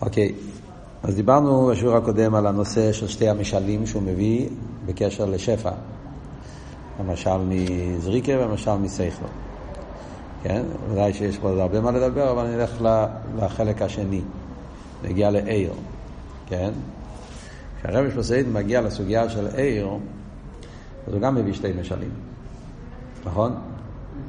[0.00, 0.34] אוקיי,
[1.02, 4.48] אז דיברנו בשיעור הקודם על הנושא של שתי המשלים שהוא מביא
[4.86, 5.70] בקשר לשפע.
[6.98, 9.28] המשל מזריקה והמשל מסייכלו.
[10.42, 10.62] כן?
[10.90, 12.84] ודאי שיש פה עוד הרבה מה לדבר, אבל אני אלך
[13.38, 14.20] לחלק השני.
[15.04, 15.72] נגיע לעיר.
[16.46, 16.70] כן?
[17.80, 19.88] כשהרבי שפוסייד מגיע לסוגיה של עיר,
[21.06, 22.10] אז הוא גם מביא שתי משלים.
[23.24, 23.54] נכון?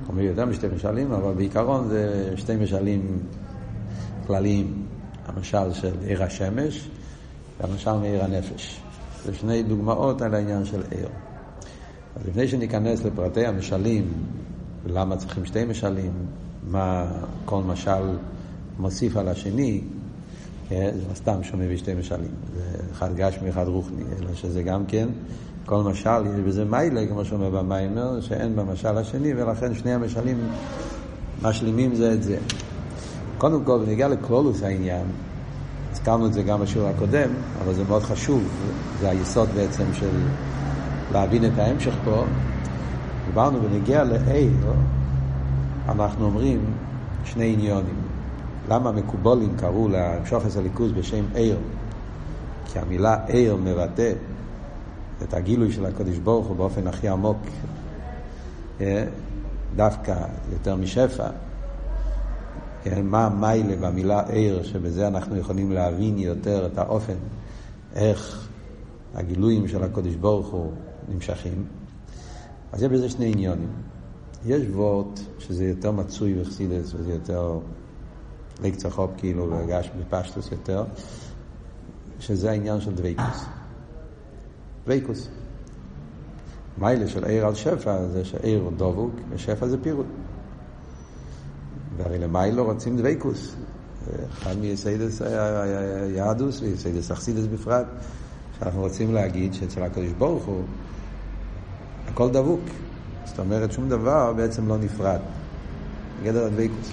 [0.07, 3.19] הוא מביא יותר משתי משלים, אבל בעיקרון זה שתי משלים
[4.27, 4.88] כלליים.
[5.35, 6.89] המשל של עיר השמש
[7.61, 8.81] והמשל מעיר הנפש.
[9.25, 11.09] זה שני דוגמאות על העניין של עיר.
[12.15, 14.13] אז לפני שניכנס לפרטי המשלים,
[14.85, 16.11] למה צריכים שתי משלים,
[16.67, 17.05] מה
[17.45, 18.17] כל משל
[18.79, 19.81] מוסיף על השני,
[20.69, 22.31] כן, זה לא סתם שהוא מביא שתי משלים.
[22.55, 25.07] זה אחד גשמי, אחד רוחני, אלא שזה גם כן,
[25.65, 30.37] כל משל, יש בזה מיילה, כמו שאומר במיימר, שאין במשל השני, ולכן שני המשלים
[31.41, 32.37] משלימים זה את זה.
[33.39, 35.05] קודם כל, בניגע לכלולוס העניין,
[35.91, 37.29] הזכרנו את זה גם בשיעור הקודם,
[37.63, 38.43] אבל זה מאוד חשוב,
[38.99, 40.09] זה היסוד בעצם של
[41.13, 42.25] להבין את ההמשך פה.
[43.25, 44.51] דיברנו בניגיע לעיר,
[45.89, 46.59] אנחנו אומרים
[47.23, 48.01] שני עניונים.
[48.69, 51.57] למה מקובולים קראו להמשוכס הליכוז בשם עיר?
[52.65, 54.13] כי המילה עיר מבטא
[55.23, 57.37] את הגילוי של הקדוש ברוך הוא באופן הכי עמוק,
[58.81, 59.03] אה,
[59.75, 60.15] דווקא
[60.53, 61.27] יותר משפע.
[62.83, 67.15] כן, מה המיילה במילה עיר, שבזה אנחנו יכולים להבין יותר את האופן,
[67.95, 68.49] איך
[69.15, 70.71] הגילויים של הקודש ברוך הוא
[71.09, 71.65] נמשכים.
[72.71, 73.69] אז יש בזה שני עניונים.
[74.45, 77.59] יש וורט שזה יותר מצוי בחסידס וזה יותר
[78.63, 80.83] לקצה חופ כאילו והגש בפשטוס יותר,
[82.19, 83.45] שזה העניין של דוויקוס.
[84.85, 85.27] דוויקוס.
[86.77, 90.05] מיילה של עיר על שפע זה שעיר הוא דבוק ושפע זה פירוט.
[91.99, 93.55] והרי למיילו רוצים דוויקוס.
[94.29, 97.85] אחד מייסיידס היהדוס וייסיידס אכסידס בפרט,
[98.59, 100.63] שאנחנו רוצים להגיד שאצל הקדוש ברוך הוא
[102.07, 102.59] הכל דבוק.
[103.25, 105.19] זאת אומרת, שום דבר בעצם לא נפרד.
[106.21, 106.91] בגדר הדוויקוס.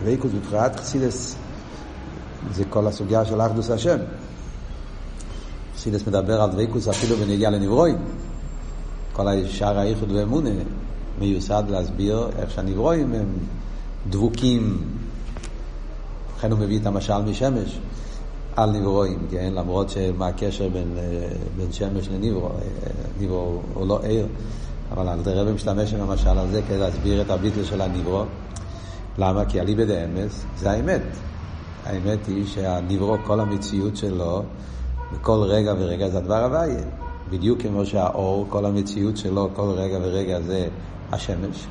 [0.00, 1.36] דוויקוס בפרט, אכסידס
[2.52, 3.98] זה כל הסוגיה של אחדוס השם.
[5.74, 7.96] אכסידס מדבר על דוויקוס אפילו בנגיעה לנברואים.
[9.12, 10.50] כל השאר האיחוד ואמונה
[11.18, 13.26] מיוסד להסביר איך שהנברואים הם
[14.10, 14.78] דבוקים,
[16.36, 17.78] לכן הוא מביא את המשל משמש,
[18.56, 19.52] על נברואים, כן?
[19.54, 22.50] למרות שמה הקשר בין, אה, בין שמש לנברו, אה,
[23.20, 24.26] נברו הוא לא עיר,
[24.92, 28.24] אבל רבי משתמש עם המשל הזה כדי להסביר את הביטל של הנברו.
[29.18, 29.44] למה?
[29.44, 31.02] כי אליבא דאמס זה האמת.
[31.84, 34.42] האמת היא שהנברו, כל המציאות שלו,
[35.12, 36.84] בכל רגע ורגע זה הדבר הוויה.
[37.30, 40.68] בדיוק כמו שהאור, כל המציאות שלו, כל רגע ורגע זה
[41.12, 41.66] השמש.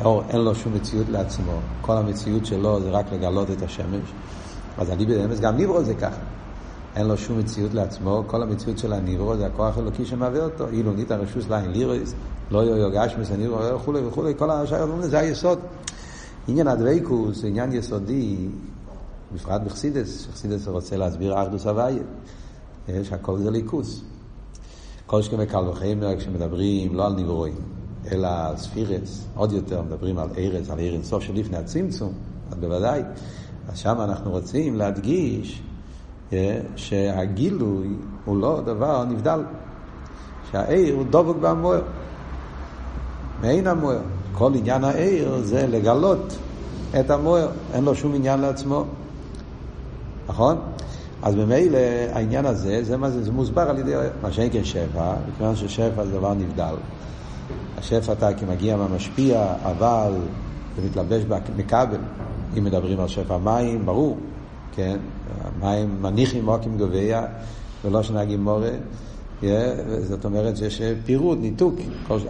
[0.00, 4.12] האור אין לו שום מציאות לעצמו, כל המציאות שלו זה רק לגלות את השמש.
[4.78, 6.20] אז אני באמץ גם ניברו זה ככה.
[6.96, 10.68] אין לו שום מציאות לעצמו, כל המציאות של הניברו זה הכוח האלוקי שמהווה אותו.
[10.68, 12.14] אילו ניתן רשוס לעין לירויס,
[12.50, 15.58] לא יוגש מסניברו וכולי וכולי, כל השאר זה היסוד.
[16.48, 18.36] עניין הדוויקוס זה עניין יסודי,
[19.34, 22.02] בפרט בחסידס, שחסידס רוצה להסביר אחדוס הוויה,
[23.02, 24.02] שהכל זה ליכוס.
[25.06, 27.54] כל שכם קל וחמר כשמדברים לא על נברואים,
[28.12, 32.12] אלא ספירס, עוד יותר מדברים על ארץ, על עיר אינסוף של לפני הצמצום,
[32.50, 33.02] אז בוודאי.
[33.68, 35.62] אז שם אנחנו רוצים להדגיש
[36.32, 37.88] אה, שהגילוי
[38.24, 39.40] הוא לא דבר נבדל,
[40.50, 41.82] שהעיר הוא דבוק במוער,
[43.40, 44.00] מעין המוער.
[44.32, 46.36] כל עניין העיר זה לגלות
[47.00, 48.84] את המוער, אין לו שום עניין לעצמו,
[50.28, 50.56] נכון?
[51.22, 51.78] אז ממילא
[52.12, 56.04] העניין הזה, זה, מה זה, זה מוסבר על ידי מה שאין כן שפע, מכיוון ששפע
[56.04, 56.74] זה דבר נבדל.
[57.78, 60.12] השפע אתה כמגיע מהמשפיע, אבל
[60.76, 61.24] זה מתלבש
[61.56, 61.98] בכבל.
[62.58, 64.18] אם מדברים על שפע מים, ברור,
[64.72, 64.96] כן?
[65.60, 67.26] מים מניחים מוקים גוביה,
[67.84, 68.70] ולא שנהגים מורה.
[69.42, 69.46] Yeah,
[70.02, 71.74] זאת אומרת שיש פירוט, ניתוק,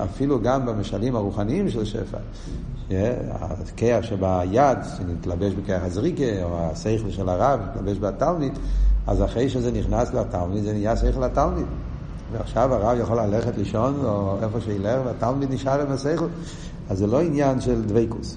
[0.04, 2.18] אפילו גם במשלים הרוחניים של שפע.
[3.30, 8.52] הכיח שביד, שנתלבש בכיח הזריקה, או השכל של הרב, נתלבש בתלמיד,
[9.06, 11.66] אז אחרי שזה נכנס לתלמיד, זה נהיה שכל לתלמיד.
[12.32, 16.26] ועכשיו הרב יכול ללכת לישון, או איפה שילך, והתלמיד נשאר השכל.
[16.90, 18.36] אז זה לא עניין של דבקוס.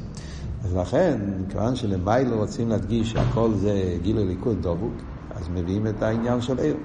[0.66, 1.20] אז לכן,
[1.50, 4.94] כיוון שלמיילו רוצים להדגיש שהכל זה גילוי ליכוד דבוק,
[5.36, 6.76] אז מביאים את העניין של עיר.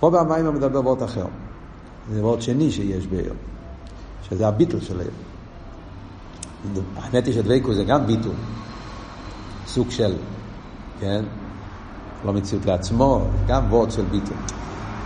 [0.00, 1.26] פה במים מדבר באות אחר.
[2.12, 3.34] זה באות שני שיש בעיר,
[4.22, 5.10] שזה הביטל של עיר.
[6.96, 8.34] האמת היא שדבקוס זה גם ביטול,
[9.66, 10.14] סוג של,
[11.00, 11.24] כן?
[12.24, 14.36] לא מציאות לעצמו, גם וורד של ביטול.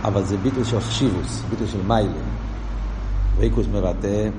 [0.03, 2.11] אבל זה ביטול של חשיבוס, ביטול של מיילה.
[3.39, 4.29] דבקוס מבטא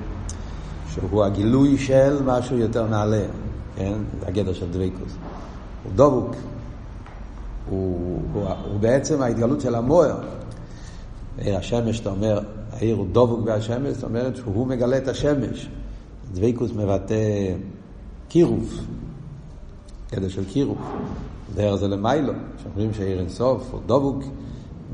[0.93, 3.25] שהוא הגילוי של משהו יותר נעלה,
[3.75, 3.93] כן?
[4.19, 5.15] זה הגדר של דבקוס.
[5.83, 6.35] הוא דבוק.
[7.69, 10.17] הוא, הוא, הוא בעצם ההתגלות של המוער.
[11.37, 12.39] עיר השמש, אתה אומר,
[12.71, 15.69] העיר הוא דבוק בהשמש, זאת אומרת שהוא מגלה את השמש.
[16.33, 17.15] דבקוס מבטא
[18.29, 18.85] קירוב,
[20.09, 20.77] קדש של קירוב.
[21.55, 22.33] דרך זה למיילו,
[22.63, 24.23] שאומרים שהעיר אינסוף הוא דבוק,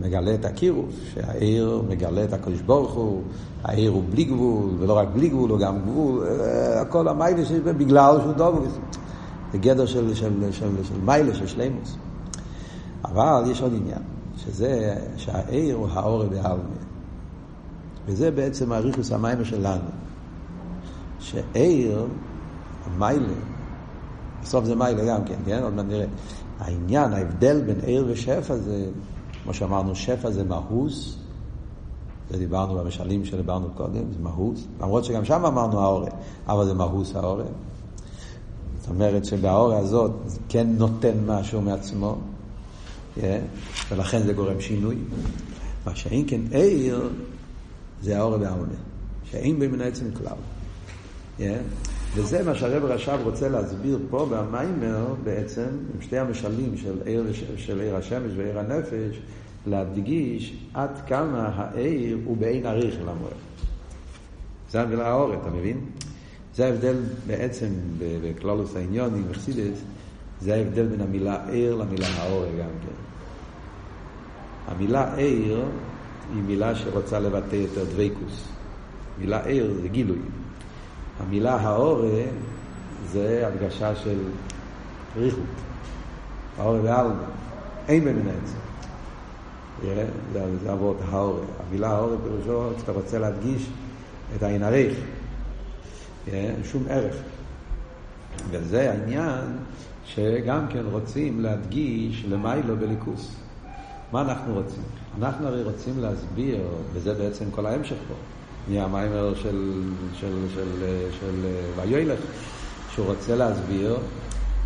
[0.02, 3.22] מגלה את הקירוב, שהעיר מגלה את הקדוש ברוך הוא,
[3.64, 7.60] העיר הוא בלי גבול, ולא רק בלי גבול, הוא גם גבול, אה, הכל המיילה שיש
[7.60, 8.64] בגלל שהוא דבוק.
[9.52, 11.98] זה גדר של, של, של, של, מיילה, של שלימוס.
[13.06, 14.02] אבל יש עוד עניין,
[14.38, 16.64] שזה שהעיר הוא האור בעלמא.
[18.06, 19.90] וזה בעצם הריכוס המים שלנו.
[21.20, 22.08] שעיר,
[22.86, 23.34] המיילה,
[24.44, 25.64] בסוף זה מיילה גם כן, כן?
[25.64, 26.06] עוד מעט נראה.
[26.60, 28.86] העניין, ההבדל בין עיר ושפע זה,
[29.46, 31.18] כמו שאמרנו, שפע זה מהוס,
[32.30, 36.10] זה דיברנו במשלים שדיברנו קודם, זה מהוס, למרות שגם שם אמרנו האורה,
[36.48, 37.44] אבל זה מהוס האורה.
[38.80, 43.42] זאת אומרת שבהאורה הזאת זה כן נותן משהו מעצמו, yeah, כן?
[43.92, 44.96] ולכן זה גורם שינוי.
[45.86, 47.10] מה שאין כן עיר,
[48.02, 48.78] זה האורה והעונה,
[49.32, 50.38] שאין בין מן העצם כלל.
[51.40, 51.44] Yeah.
[52.16, 55.66] וזה מה שהרב רש"ב רוצה להסביר פה במיימר בעצם,
[55.96, 57.24] עם שתי המשלים של עיר,
[57.58, 59.22] של עיר השמש ועיר הנפש,
[59.68, 63.34] להדגיש עד כמה העיר הוא בעין עריך למוער.
[64.72, 65.80] זה המילה האור, אתה מבין?
[66.56, 66.96] זה ההבדל
[67.28, 67.70] בעצם
[68.00, 69.82] בכלולוס העניון עם אכסידס,
[70.42, 72.96] זה ההבדל בין המילה עיר למילה האור גם כן.
[74.68, 75.66] המילה עיר
[76.34, 78.48] היא מילה שרוצה לבטא יותר דבקוס.
[79.18, 80.20] מילה עיר זה גילוי.
[81.20, 82.24] המילה האורה
[83.12, 84.20] זה הדגשה של
[85.18, 85.44] ריחות.
[86.58, 87.24] האורה בעלמא.
[87.88, 88.58] אין במין העצם.
[90.64, 91.46] זה אבות האורה.
[91.68, 93.70] המילה האורה פירושו, כשאתה רוצה להדגיש
[94.36, 94.98] את העין הריך.
[96.64, 97.16] שום ערך.
[98.52, 99.58] וזה העניין
[100.06, 103.36] שגם כן רוצים להדגיש למיילו בליכוס.
[104.12, 104.84] מה אנחנו רוצים?
[105.18, 106.60] אנחנו הרי רוצים להסביר,
[106.94, 108.14] וזה בעצם כל ההמשך פה,
[108.68, 109.82] מהמיימר של,
[110.14, 111.46] של, של, של, של
[111.76, 112.20] ויילך,
[112.90, 113.98] שהוא רוצה להסביר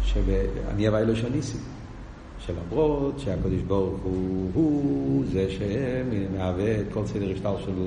[0.04, 1.58] שאני אבא אלו שניסי.
[2.40, 7.84] שלמרות שהקדוש ברוך הוא, הוא זה שמהווה את כל סדר השטר שלו,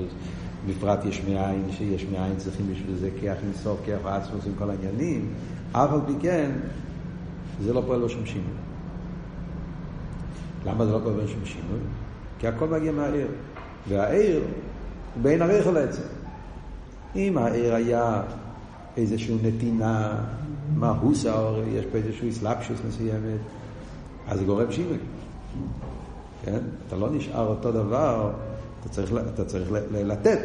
[0.67, 5.29] בפרט יש מאין, שיש מאין צריכים בשביל זה כיח אינסוף, כיח ועצמוס עם כל העניינים,
[5.71, 6.51] אף על פי כן,
[7.61, 8.53] זה לא פועל לו שום שינוי.
[10.65, 11.79] למה זה לא פועל לו שום שינוי?
[12.39, 13.27] כי הכל מגיע מהעיר.
[13.89, 14.41] והעיר
[15.13, 16.01] הוא בין הריח לעצם.
[17.15, 18.21] אם העיר היה
[18.97, 20.19] איזושהי נתינה,
[20.75, 23.39] מהוס האור, יש פה איזושהי סלאפשוס מסוימת,
[24.27, 24.97] אז זה גורם שינוי.
[26.45, 26.59] כן?
[26.87, 28.31] אתה לא נשאר אותו דבר,
[28.81, 30.39] אתה צריך, אתה צריך לתת.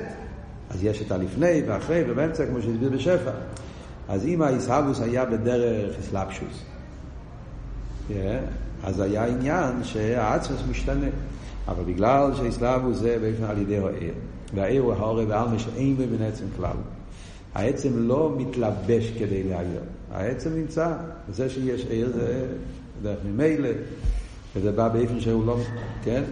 [0.71, 3.31] אז יש את הלפני ואחרי ובאמצע, כמו שהסביר בשפע.
[4.09, 6.63] אז אם האיסהבוס היה בדרך איסלאפשוס,
[8.09, 8.13] yeah,
[8.85, 11.07] אז היה עניין שהעצמוס משתנה.
[11.69, 14.15] אבל בגלל שאיסלאבוס זה באופן על ידי העיר,
[14.55, 16.77] והעיר הוא העורב ועלמה שאין בבין עצם כלל.
[17.55, 19.81] העצם לא מתלבש כדי להעיר,
[20.13, 20.93] העצם נמצא,
[21.29, 22.47] וזה שיש עיר זה
[23.03, 23.69] דרך ממילא,
[24.57, 25.57] וזה בא באופן שהוא לא,
[26.05, 26.23] כן?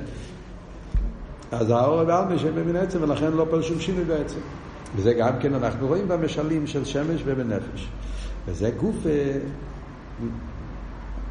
[1.52, 4.38] אז האור בעלמא שם במין עצם, ולכן לא פעל שום שינוי בעצם.
[4.96, 7.88] וזה גם כן אנחנו רואים במשלים של שמש ובנפש.
[8.46, 9.38] וזה גוף, אה,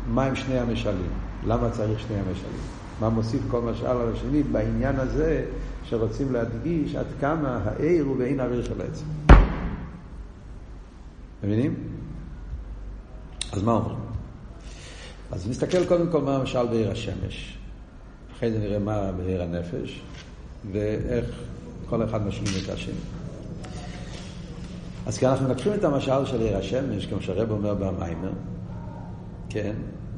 [0.07, 1.11] מה עם שני המשלים?
[1.47, 2.59] למה צריך שני המשלים?
[2.99, 5.45] מה מוסיף כל משל על השני בעניין הזה
[5.83, 9.05] שרוצים להדגיש עד כמה העיר הוא בעין הריר של העצם.
[11.43, 11.75] מבינים?
[13.51, 13.97] אז מה אומרים?
[15.31, 17.57] אז נסתכל קודם כל מה המשל בעיר השמש.
[18.37, 20.01] אחרי זה נראה מה בעיר הנפש,
[20.71, 21.25] ואיך
[21.89, 22.93] כל אחד משלים את השני.
[25.05, 28.31] אז כשאנחנו לקחים את המשל של עיר השמש, כמו שהרב אומר במיימר,
[29.49, 29.73] כן,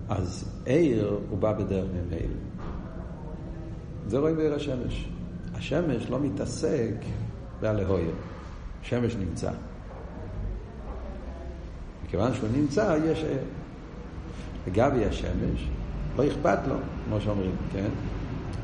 [0.09, 2.46] אז עיר הוא בא בדרך ממילא.
[4.07, 5.09] זה רואים בעיר השמש.
[5.55, 6.93] השמש לא מתעסק
[7.61, 8.11] בהלהויר.
[8.81, 9.51] השמש נמצא.
[12.05, 13.37] מכיוון שהוא נמצא, יש עיר.
[14.67, 15.69] לגבי השמש,
[16.17, 17.89] לא אכפת לו, כמו שאומרים, כן?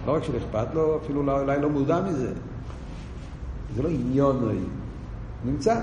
[0.05, 2.33] לא רק שלא אכפת לו, אפילו לא, אולי לא מודע מזה.
[3.75, 4.51] זה לא עניון, הוא
[5.45, 5.81] נמצא.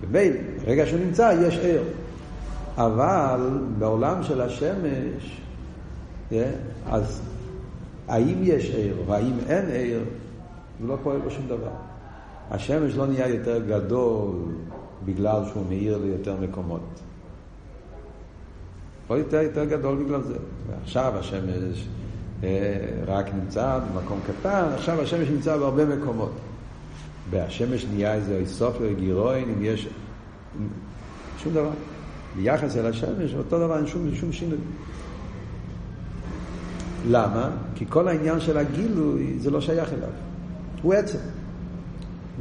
[0.00, 1.82] במילא, ברגע שהוא נמצא, יש ער.
[2.76, 5.40] אבל בעולם של השמש,
[6.30, 6.52] כן?
[6.86, 7.22] אז
[8.08, 10.00] האם יש ער והאם אין ער,
[10.80, 11.70] זה לא פועל בו שום דבר.
[12.50, 14.34] השמש לא נהיה יותר גדול
[15.04, 17.00] בגלל שהוא מאיר ליותר מקומות.
[19.10, 20.36] או יותר יותר גדול בגלל זה.
[20.66, 21.88] ועכשיו השמש
[22.44, 22.48] אה,
[23.06, 26.32] רק נמצא במקום קטן, עכשיו השמש נמצא בהרבה מקומות.
[27.30, 29.88] והשמש נהיה איזה איסופיה, גירוי, אם יש...
[31.38, 31.70] שום דבר.
[32.36, 34.58] ביחס אל השמש, אותו דבר, אין שום, שום שינוי.
[37.06, 37.50] למה?
[37.74, 40.08] כי כל העניין של הגילוי זה לא שייך אליו.
[40.82, 41.18] הוא עצם.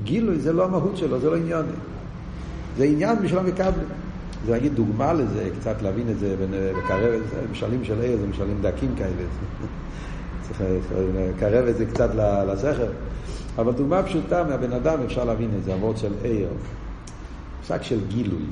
[0.03, 1.65] גילוי זה לא המהות שלו, זה לא עניין.
[2.77, 3.87] זה עניין בשביל המקבלים.
[4.45, 6.35] זה להגיד דוגמה לזה, קצת להבין את זה,
[6.77, 9.11] לקרב את זה, משלים של עיר זה משלים דקים כאלה.
[10.43, 10.63] צריך
[11.15, 12.09] לקרב את זה קצת
[12.47, 12.91] לזכר.
[13.57, 16.47] אבל דוגמה פשוטה מהבן אדם אפשר להבין את זה, אבות של עיר.
[17.59, 18.43] מושג של גילוי.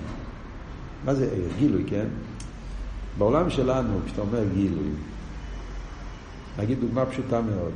[1.05, 1.47] מה זה עיר?
[1.57, 2.05] גילוי, כן?
[3.17, 4.89] בעולם שלנו, כשאתה אומר גילוי,
[6.59, 7.71] נגיד דוגמה פשוטה מאוד.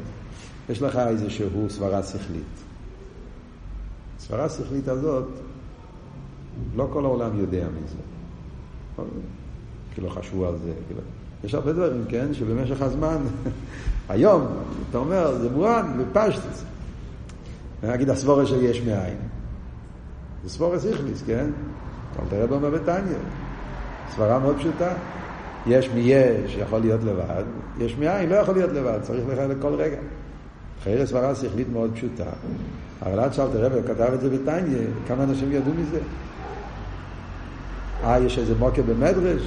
[0.70, 2.44] יש לך איזשהו סברה שכלית.
[4.18, 5.28] הסברה השכלית הזאת,
[6.76, 7.96] לא כל העולם יודע מזה.
[9.94, 10.74] כאילו חשבו על זה.
[10.88, 11.02] כאילו.
[11.44, 13.18] יש הרבה דברים, כן, שבמשך הזמן,
[14.10, 14.46] היום,
[14.90, 16.64] אתה אומר, זה מובן, בפשטוס.
[17.84, 19.18] נגיד הסבורה של יש מאין.
[20.44, 21.50] זה סבורה שכליס, כן?
[22.16, 23.18] אבל תראה במה בתניא.
[24.16, 24.94] סברה מאוד פשוטה.
[25.68, 27.44] יש מיש יכול להיות לבד,
[27.80, 29.98] יש מאין לא יכול להיות לבד, צריך לך לכל רגע.
[30.84, 32.30] חייר סברה שכלית מאוד פשוטה.
[33.02, 36.00] אבל עד שאלת הרב כתב את זה בתניא, כמה אנשים ידעו מזה?
[38.04, 39.42] אה, יש איזה מוקר במדרש?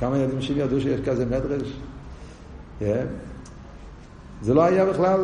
[0.00, 1.72] כמה ילדים שלי ידעו שיש כזה מדרש?
[2.78, 3.06] כן?
[4.42, 5.20] זה לא היה בכלל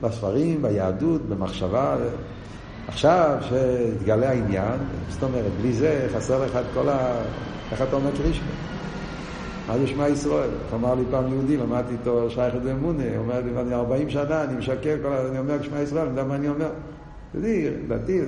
[0.00, 1.96] בספרים, ביהדות, במחשבה.
[2.88, 4.78] עכשיו שהתגלה העניין,
[5.08, 7.22] זאת אומרת, בלי זה חסר לך את כל ה...
[7.72, 8.46] איך אתה אומר קרישמה?
[9.72, 10.50] מה זה שמע ישראל?
[10.74, 14.54] אמר לי פעם יהודי, למדתי איתו שייכת באמונה, הוא אומר לי, אני 40 שנה, אני
[14.56, 14.96] משקר,
[15.30, 16.70] אני אומר שמע ישראל, אני יודע מה אני אומר.
[17.34, 18.20] יהודי, דתי,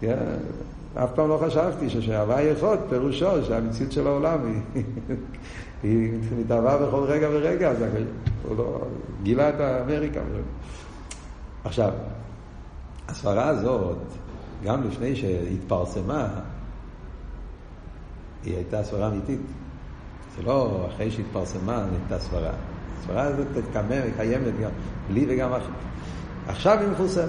[0.00, 0.16] כן?
[0.94, 4.38] אף פעם לא חשבתי ששהווה יחוד, פירושו שהמציאות של העולם
[4.74, 4.84] היא,
[5.82, 7.76] היא מתהווה בכל רגע ורגע, אז
[8.48, 8.80] הוא לא
[9.22, 10.20] גילה את האמריקה.
[11.64, 11.92] עכשיו,
[13.08, 13.98] הסברה הזאת,
[14.64, 16.28] גם לפני שהתפרסמה,
[18.44, 19.40] היא הייתה סברה אמיתית.
[20.36, 22.50] זה לא אחרי שהתפרסמה נהייתה סברה.
[23.00, 23.46] הסברה הזאת
[24.16, 24.70] קיימת גם
[25.08, 25.72] בלי וגם אחרי.
[26.48, 27.28] עכשיו היא מפורסמת.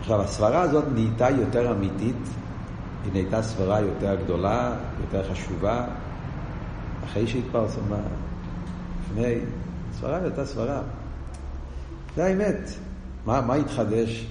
[0.00, 2.16] עכשיו, הסברה הזאת נהייתה יותר אמיתית,
[3.04, 5.86] היא נהייתה סברה יותר גדולה, יותר חשובה,
[7.04, 7.96] אחרי שהתפרסמה.
[9.04, 9.34] לפני,
[9.92, 10.82] סברה הייתה סברה.
[12.16, 12.70] זה האמת.
[13.26, 14.26] מה, מה התחדש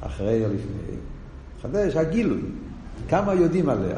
[0.00, 0.96] אחרי או לפני?
[1.56, 2.40] התחדש הגילוי.
[3.08, 3.96] כמה יודעים עליה?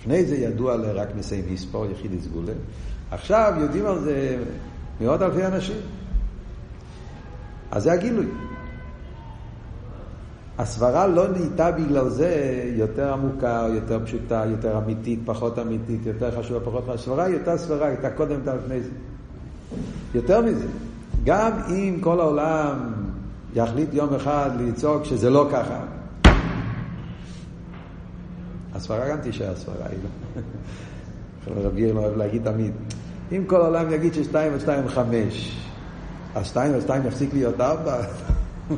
[0.00, 2.52] לפני זה ידוע עליה רק נשאי מספור, יחיד סגולה.
[3.10, 4.38] עכשיו יודעים על זה
[5.00, 5.76] מאות אלפי אנשים.
[7.70, 8.26] אז זה הגילוי.
[10.58, 16.60] הסברה לא נהייתה בגלל זה יותר עמוקה, יותר פשוטה, יותר אמיתית, פחות אמיתית, יותר חשובה,
[16.60, 16.94] פחות חשובה.
[16.94, 18.90] הסברה היא אותה סברה, הייתה קודם, הייתה לפני זה.
[20.14, 20.66] יותר מזה,
[21.24, 22.92] גם אם כל העולם
[23.54, 25.80] יחליט יום אחד לצעוק שזה לא ככה,
[28.78, 31.62] הסברה גם תישאר סברה, היא לא...
[31.66, 32.72] רבי יאיר אוהב להגיד תמיד,
[33.32, 35.66] אם כל העולם יגיד ששתיים ושתיים הם חמש,
[36.34, 38.00] אז שתיים ושתיים יפסיק להיות ארבע?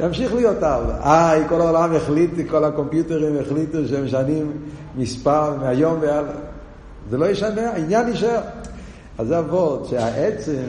[0.00, 1.00] ימשיך להיות ארבע.
[1.00, 4.52] אה, כל העולם החליט, כל הקומפיוטרים החליטו שהם משנים
[4.96, 6.32] מספר מהיום והלאה.
[7.10, 8.40] זה לא ישנה, העניין יישאר.
[9.18, 10.62] אז זה אבות שהעצם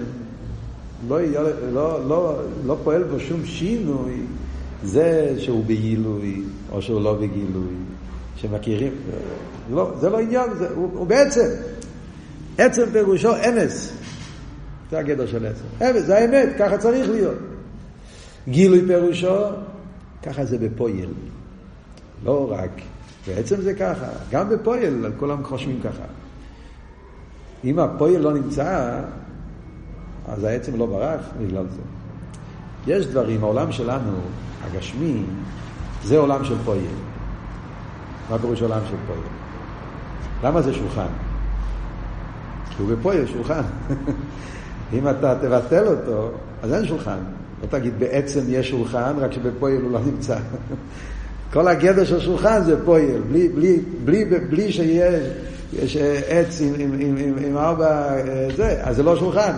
[1.08, 1.18] לא,
[1.74, 4.22] לא, לא, לא פועל בו שום שינוי,
[4.84, 7.74] זה שהוא בגילוי או שהוא לא בגילוי,
[8.36, 8.94] שמכירים,
[9.72, 11.50] לא, זה לא עניין, זה, הוא, הוא בעצם,
[12.58, 13.94] עצם פירושו אמס,
[14.92, 17.38] זה הגדר של עצם, אמס, זה האמת, ככה צריך להיות.
[18.48, 19.38] גילוי פירושו,
[20.24, 21.10] ככה זה בפויל.
[22.24, 22.72] לא רק,
[23.28, 26.04] בעצם זה ככה, גם בפויל, כולם חושבים ככה.
[27.64, 29.02] אם הפויל לא נמצא,
[30.28, 31.82] אז העצם לא ברח בגלל זה.
[32.88, 34.12] יש דברים, העולם שלנו,
[34.64, 35.24] הגשמי,
[36.04, 37.13] זה עולם של פויל.
[38.30, 39.20] מה קורה עולם של פויל?
[40.44, 41.08] למה זה שולחן?
[42.70, 43.62] כי הוא בפויל שולחן.
[44.94, 46.32] אם אתה תבטל אותו,
[46.64, 47.18] אז אין שולחן.
[47.62, 50.38] לא תגיד בעצם יש שולחן, רק שבפועל הוא לא נמצא.
[51.54, 55.20] כל הגדר של שולחן זה פועל, בלי, בלי, בלי, בלי שיהיה
[55.74, 59.54] יש עץ עם, עם, עם, עם, עם ארבע אה, זה, אז זה לא שולחן.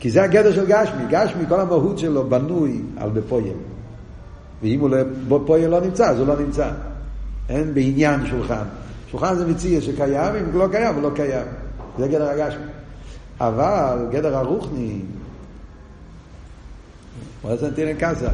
[0.00, 1.02] כי זה הגדר של גשמי.
[1.10, 3.44] גשמי, כל המהות שלו בנוי על בפועל.
[4.62, 4.96] ואם הוא לא,
[5.28, 6.70] בפועל לא נמצא, אז הוא לא נמצא.
[7.48, 8.64] אין בעניין שולחן.
[9.10, 11.46] שולחן זה מציע שקיים, אם לא קיים, הוא לא קיים.
[11.98, 12.64] זה גדר הגשמי.
[13.40, 15.00] אבל גדר הרוחני,
[17.44, 18.28] נתן קאסה?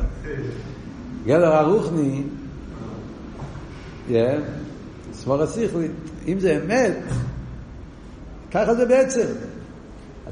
[1.25, 2.23] גדר הרוחני,
[5.13, 5.89] סבור השיחלי,
[6.29, 6.97] אם זה אמת,
[8.51, 9.27] ככה זה בעצם.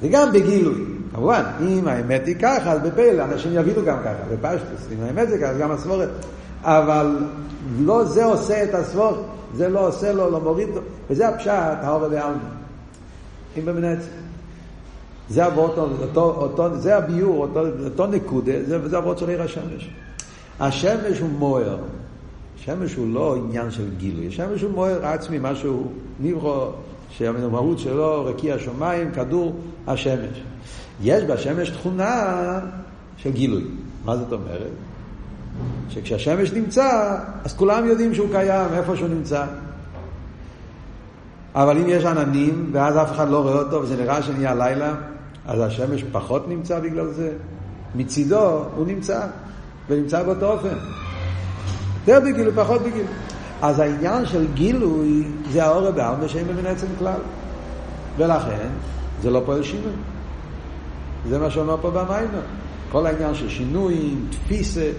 [0.01, 0.85] זה גם בגילוי.
[1.15, 4.89] כמובן, אם האמת היא ככה, אז בפלא, אנשים יבינו גם ככה, בפשטוס.
[4.93, 6.09] אם האמת זה ככה, אז גם הסבורת.
[6.67, 7.17] אבל
[7.79, 9.13] לא זה עושה את הסבור,
[9.55, 10.81] זה לא עושה לו, לא מוריד לו,
[11.11, 12.39] וזה הפשט, האור בעלמא.
[13.59, 14.07] אם במנצח.
[15.29, 19.91] זה אבות, אותו, אותו, זה הביור, אותו, אותו נקודה, זה, זה אבות של עיר השמש.
[20.61, 21.79] השמש הוא מוער.
[22.59, 26.69] השמש הוא לא עניין של גילוי, השמש הוא מוער עצמי, משהו נברו,
[27.11, 29.57] שהמהות שלו רקיע השמיים, כדור
[29.87, 30.43] השמש.
[31.03, 32.61] יש בשמש תכונה
[33.17, 33.65] של גילוי.
[34.05, 34.71] מה זאת אומרת?
[35.89, 39.45] שכשהשמש נמצא, אז כולם יודעים שהוא קיים, איפה שהוא נמצא.
[41.55, 44.95] אבל אם יש עננים, ואז אף אחד לא רואה אותו, וזה נראה שנהיה לילה,
[45.47, 47.33] אז השמש פחות נמצא בגלל זה.
[47.95, 49.21] מצידו הוא נמצא,
[49.89, 50.77] ונמצא באותו אופן.
[52.09, 53.07] יותר בגילוי, פחות בגילוי.
[53.63, 57.21] אז העניין של גילוי זה האור בעלמא שאין במין עצם כלל.
[58.17, 58.69] ולכן
[59.23, 59.93] זה לא פועל שינוי.
[61.29, 62.41] זה מה שאומר פה במיימר.
[62.93, 64.91] כל העניין של שינויים, תפיסה,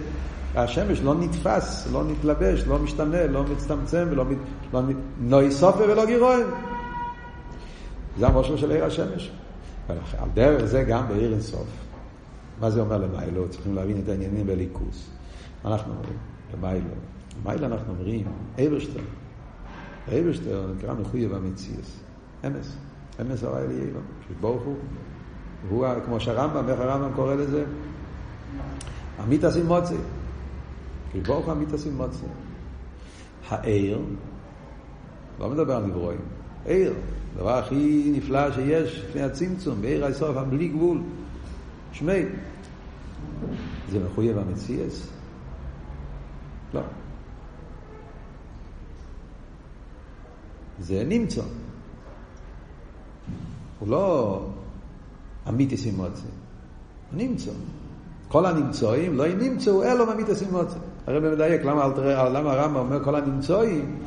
[0.58, 4.38] השמש לא נתפס, לא נתלבש, לא משתנה, לא מצטמצם, ולא מת,
[4.74, 4.82] לא,
[5.28, 6.48] לא יסופה ולא גירוין.
[8.20, 9.32] זה המשל של עיר השמש.
[9.90, 11.68] על דרך זה גם בעיר אינסוף.
[12.60, 13.50] מה זה אומר למיילו?
[13.50, 15.10] צריכים להבין את העניינים בליכוס.
[15.64, 16.18] מה אנחנו אומרים?
[16.54, 16.90] למיילו.
[17.46, 18.26] למיילו אנחנו אומרים,
[18.68, 19.00] אברשטר.
[20.08, 22.00] אברשטר נקרא מחויב המציאס.
[22.46, 22.78] אמס.
[23.22, 24.04] אמס הרי לי אילון.
[24.30, 24.76] שברוך הוא.
[25.70, 27.64] הוא, כמו שהרמב"ם, איך הרמב"ם קורא לזה?
[29.24, 29.68] עמית עשים
[31.16, 31.28] מוצא.
[31.28, 32.28] ברוך הוא עמית עשים מוצא.
[33.50, 34.02] העיר,
[35.40, 36.20] לא מדבר על נברואים,
[36.66, 36.94] עיר,
[37.36, 41.02] הדבר הכי נפלא שיש לפני הצמצום, בעיר הסוף, בלי גבול.
[41.92, 42.22] שמי,
[43.92, 45.08] זה מחויב המציאס?
[46.74, 46.82] לא.
[50.80, 51.42] זה נמצא.
[53.80, 54.46] הוא לא
[55.50, 56.22] אמיתיס אימוצי,
[57.12, 57.52] הוא נמצא.
[58.28, 60.78] כל הנמצאים לא נמצאו אלו אמיתיס אימוצי.
[61.08, 61.88] הרב מדייק, למה,
[62.30, 64.00] למה הרמב"ם אומר כל הנמצאים,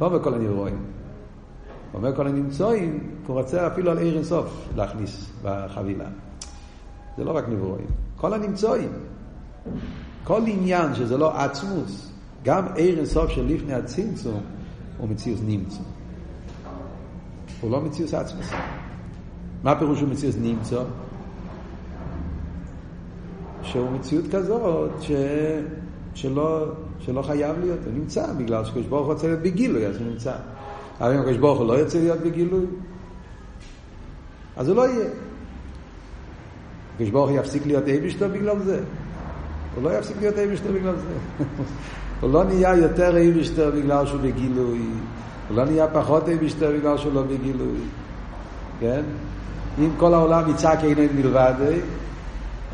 [0.00, 0.78] לא אומר כל הנברואים.
[1.94, 6.04] אומר כל הנמצואים, הוא רוצה אפילו על עיר אינסוף להכניס בחבילה.
[7.16, 7.86] זה לא רק נברואים,
[8.16, 8.90] כל הנמצואים.
[10.24, 12.12] כל עניין שזה לא עצמוס,
[12.44, 14.40] גם עיר אינסוף של לפני הצמצום,
[14.98, 15.80] הוא מציאוס נמצא.
[17.60, 18.46] הוא לא מציאוס עצמוס.
[19.62, 20.82] מה פירוש הוא מציאוס נמצא?
[23.62, 25.10] שהוא מציאות כזאת ש...
[26.14, 26.64] שלא,
[27.00, 30.34] שלא חייב להיות, הוא נמצא, בגלל שקדוש ברוך הוא רוצה להיות בגילוי, אז הוא נמצא.
[31.00, 32.66] אבל אם הקדוש ברוך הוא לא ירצה להיות בגילוי,
[34.56, 35.08] אז הוא לא יהיה.
[36.94, 38.80] הקדוש ברוך הוא יפסיק להיות אייבשטר בגלל זה?
[39.74, 41.44] הוא לא יפסיק להיות אייבשטר בגלל זה.
[42.20, 44.78] הוא לא נהיה יותר אייבשטר בגלל שהוא בגילוי,
[45.48, 47.78] הוא לא נהיה פחות אייבשטר בגלל שהוא לא בגילוי.
[48.80, 49.02] כן?
[49.78, 51.54] אם כל העולם יצעק אינן מלבד,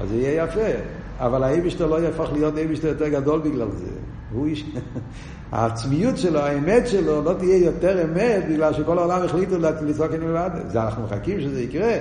[0.00, 0.97] אז זה יהיה יפה.
[1.18, 3.86] אבל האייבשטר לא יהפוך להיות אייבשטר יותר גדול בגלל זה.
[4.32, 4.64] הוא איש...
[5.52, 10.50] העצמיות שלו, האמת שלו, לא תהיה יותר אמת בגלל שכל העולם החליטו לצעוק אני מלמד.
[10.68, 11.92] זה אנחנו מחכים שזה יקרה.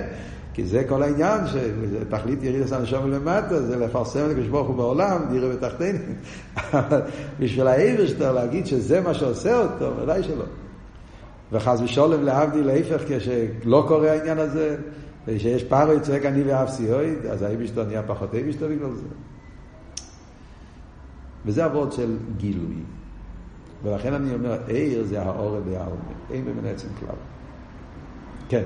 [0.54, 4.76] כי זה כל העניין, שתכלית יריד עשה נשום למטה, זה לפרסם את הקדוש ברוך הוא
[4.76, 5.98] בעולם, נראה בתחתינו.
[7.40, 10.44] בשביל האייברשטר להגיד שזה מה שעושה אותו, ודאי שלא.
[11.52, 14.76] וחס ושולם להבדיל להפך, כשלא קורה העניין הזה,
[15.28, 19.06] ושיש פארו צועק אני ואף סיועד, אז האייברשטר נהיה פחות אייברשטר בגלל זה.
[21.46, 22.74] וזה עבוד של גילוי.
[23.82, 25.94] ולכן אני אומר, עיר זה האור בעלמא,
[26.30, 27.16] אין במין עצם כלל.
[28.48, 28.62] כן.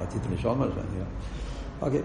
[0.00, 1.04] רציתי לשאול משהו, אני לא...
[1.86, 2.02] אוקיי.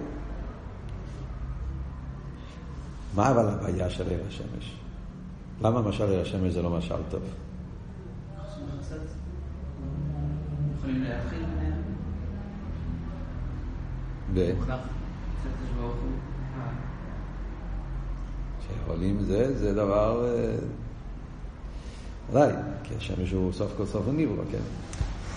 [3.15, 4.77] מה אבל הבעיה של עיר השמש?
[5.61, 7.21] למה משל עיר השמש זה לא משל טוב?
[14.33, 14.51] ב...
[18.67, 20.25] שיכולים זה, זה דבר...
[22.29, 24.57] ודאי, כי השמש הוא סוף כל סוף הניברו, כן?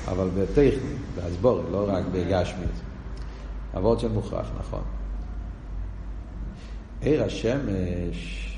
[0.08, 2.70] אבל בטכני, בהסבורת, לא רק בגשמיות.
[3.76, 4.82] אבות של מוכרח, נכון.
[7.00, 8.50] עיר השמש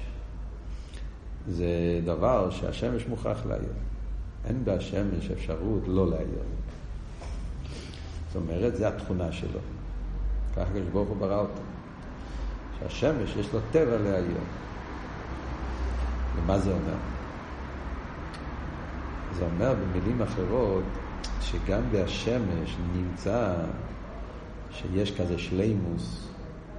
[1.49, 3.73] זה דבר שהשמש מוכרח להעיר.
[4.45, 6.43] אין בהשמש אפשרות לא להעיר.
[8.29, 9.61] זאת אומרת, זה התכונה שלו.
[10.53, 11.63] ככה הקדוש ברוך הוא ברא אותו.
[12.79, 14.39] שהשמש יש לו טבע להעיר.
[16.37, 16.97] ומה זה אומר?
[19.39, 20.85] זה אומר במילים אחרות
[21.41, 23.55] שגם בהשמש נמצא
[24.71, 26.29] שיש כזה שלימוס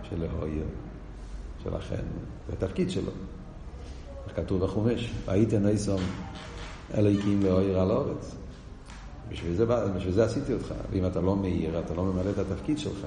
[0.10, 0.66] של ההויר,
[1.64, 2.04] שלכן,
[2.48, 3.12] זה התפקיד שלו.
[4.28, 6.02] איך כתוב בחומש, והייתן איסום
[6.94, 8.36] אלוהיקים להויר על האורץ.
[9.30, 10.74] בשביל זה, בשביל זה עשיתי אותך.
[10.92, 13.06] ואם אתה לא מאיר, אתה לא ממלא את התפקיד שלך.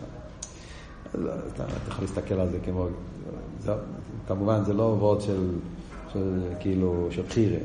[1.54, 2.86] אתה, יכול להסתכל על זה כמו...
[3.64, 3.72] זה,
[4.28, 5.48] כמובן, זה לא וורד של,
[6.12, 7.58] של, כאילו, של בחירה.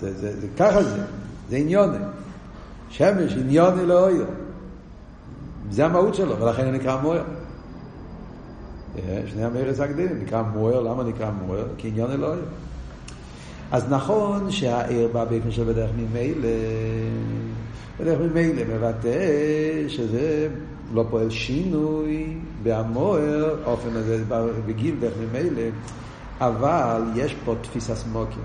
[0.00, 1.02] זה, זה, זה, ככה זה,
[1.48, 1.98] זה עניוני.
[2.90, 4.26] שמש, עניוני לאויר.
[5.70, 7.24] זה המהות שלו, ולכן הוא נקרא מוער.
[9.26, 11.66] שני המרס הקדימים נקרא מוער, למה נקרא מוער?
[11.78, 12.44] כי עניון אלוהים.
[13.72, 16.48] אז נכון שהעיר בא באופן של בדרך ממילא,
[18.00, 20.48] בדרך ממילא מבטא שזה
[20.92, 24.24] לא פועל שינוי בהמוער, אופן הזה
[24.66, 25.62] בגיל דרך ממילא,
[26.40, 28.44] אבל יש פה תפיסה סמוקים.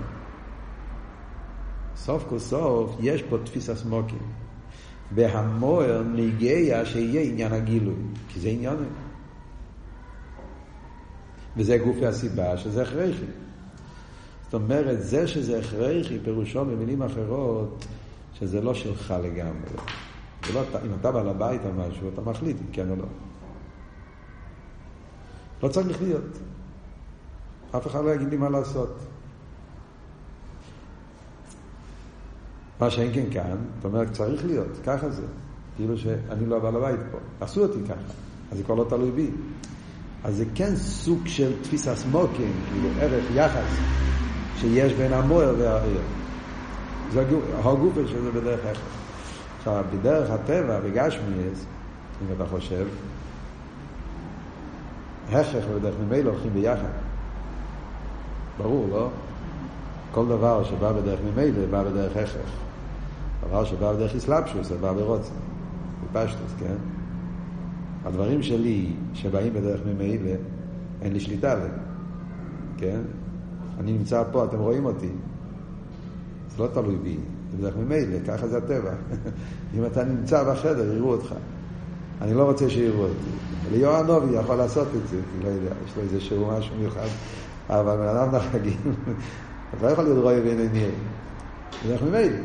[1.96, 4.18] סוף כל סוף יש פה תפיסה סמוקים.
[5.10, 7.94] בהמוער נגיע שיהיה עניין הגילוי,
[8.28, 8.76] כי זה עניין.
[11.56, 13.24] וזה גופי הסיבה שזה הכרחי.
[14.44, 17.86] זאת אומרת, זה שזה הכרחי, פירושו במילים אחרות,
[18.38, 20.01] שזה לא שלך לגמרי.
[20.54, 23.04] לא, אם אתה בעל הבית או משהו, אתה מחליט אם כן או לא.
[25.62, 26.38] לא צריך להיות.
[27.76, 28.98] אף אחד לא יגיד לי מה לעשות.
[32.80, 35.22] מה שאין כן כאן, זאת אומרת, צריך להיות, ככה זה.
[35.76, 37.18] כאילו שאני לא בעל הבית פה.
[37.40, 38.12] עשו אותי ככה,
[38.52, 39.30] אז זה כבר לא תלוי בי.
[40.24, 43.78] אז זה כן סוג של תפיסה סמוקים, כאילו ערך, יחס,
[44.56, 46.00] שיש בין המוער והעיר.
[47.12, 47.24] זה
[47.64, 49.01] הגופה שזה בדרך אחרת.
[49.62, 51.66] עכשיו, בדרך הטבע, בגשמיאס,
[52.22, 52.86] אם אתה חושב,
[55.28, 56.90] הכרח ובדרך ממילא הולכים ביחד.
[58.58, 59.08] ברור, לא?
[60.12, 62.50] כל דבר שבא בדרך ממילא בא בדרך הכרח.
[63.48, 65.34] דבר שבא בדרך אסלאפשוס, זה בא ברוצן,
[66.04, 66.76] בפשטוס, כן?
[68.04, 70.30] הדברים שלי שבאים בדרך ממילא,
[71.02, 71.78] אין לי שליטה עליהם,
[72.78, 73.00] כן?
[73.80, 75.10] אני נמצא פה, אתם רואים אותי.
[76.48, 77.16] זה לא תלוי בי,
[77.52, 78.90] זה בדרך ממילא, ככה זה הטבע.
[79.76, 81.34] אם אתה נמצא בחדר, יראו אותך.
[82.22, 83.30] אני לא רוצה שיראו אותי.
[83.72, 87.06] ליאור נובי יכול לעשות את זה, אני לא יודע, יש לו איזה שהוא משהו מיוחד,
[87.68, 88.80] אבל בן אדם נחגים,
[89.76, 90.90] אתה לא יכול להיות רואה בעיני ניר.
[91.84, 92.36] בדרך ממילא.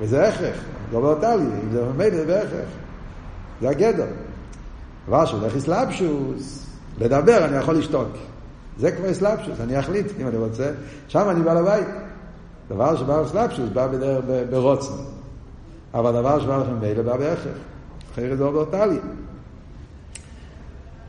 [0.00, 0.56] וזה הכרח,
[0.92, 2.68] לא באותה לי, אם זה ממילא זה בהכרח.
[3.60, 4.06] זה הגדר.
[5.06, 6.66] דבר שהולך אסלאפשוס,
[6.98, 8.08] לדבר אני יכול לשתוק.
[8.78, 10.70] זה כבר אסלאפשוס, אני אחליט אם אני רוצה.
[11.08, 12.07] שם אני בא לבית.
[12.68, 14.94] דבר שבא אסלאפשוס בא בדרך ברוצן.
[15.94, 17.56] אבל דבר שבא לכם מילא בא בהכרח.
[18.12, 18.98] אחרת זה לא באותה לי.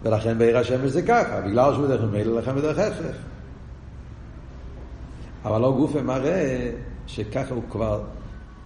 [0.03, 3.15] ולכן בעיר השמש זה ככה, בגלל שהוא בדרך ממילא לכם בדרך הכרח.
[5.45, 6.71] אבל לא גופה מראה
[7.07, 8.01] שככה הוא כבר,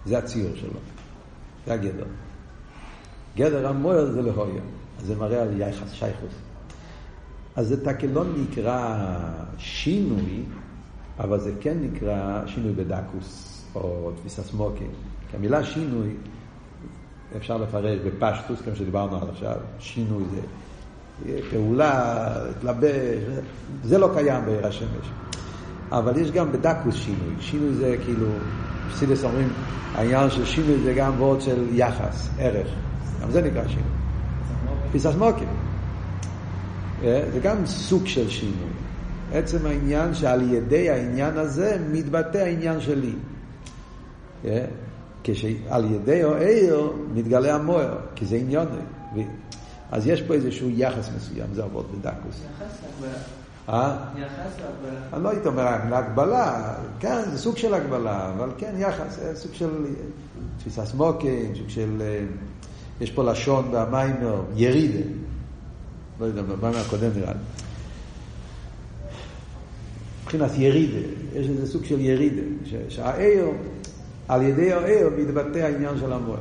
[0.06, 0.80] זה הציור שלו.
[1.66, 2.04] זה הגדר.
[3.36, 4.62] גדר המוער זה להויה.
[5.02, 6.34] זה מראה על יחס, שייכוס.
[7.56, 8.98] אז זה תקלון נקרא
[9.58, 10.42] שינוי,
[11.20, 14.90] אבל זה כן נקרא שינוי בדקוס, או תפיסה סמוקים.
[15.30, 16.08] כי המילה שינוי,
[17.36, 20.40] אפשר לפרש בפשטוס, כמו שדיברנו עד עכשיו, שינוי זה
[21.50, 23.22] פעולה, להתלבש,
[23.84, 25.10] זה לא קיים בעיר השמש.
[25.90, 27.34] אבל יש גם בדקוס שינוי.
[27.40, 28.26] שינוי זה כאילו,
[28.88, 29.48] פסידס אומרים,
[29.94, 32.68] העניין של שינוי זה גם וורד של יחס, ערך.
[33.22, 33.84] גם זה נקרא שינוי.
[34.88, 35.48] תפיסת מוקים.
[37.02, 38.83] אה, זה גם סוג של שינוי.
[39.34, 43.12] עצם העניין שעל ידי העניין הזה מתבטא העניין שלי.
[44.44, 44.64] אה,
[45.24, 48.66] כשעל ידי העיר מתגלה המוער, כי זה עניון.
[49.92, 52.42] אז יש פה איזשהו יחס מסוים, זה עבוד בדקוס.
[53.68, 53.96] אה?
[55.12, 59.70] אני לא הייתי אומר להגבלה, כן, זה סוג של הגבלה, אבל כן, יחס, סוג של
[60.58, 62.02] תפיסה סמוקים, סוג של
[63.00, 65.08] יש פה לשון במיימר, ירידה.
[66.20, 67.63] לא יודע, במיימר הקודם נראה לי.
[70.34, 72.42] מבחינת ירידה, יש איזה סוג של ירידה,
[72.88, 73.46] שהעיר,
[74.28, 76.40] על ידי העיר מתבטא העניין של המוער.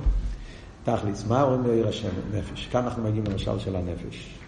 [0.83, 2.09] תכלס, מה אומרים לעיר השם?
[2.33, 2.67] נפש.
[2.71, 4.39] כאן אנחנו מגיעים למשל של הנפש.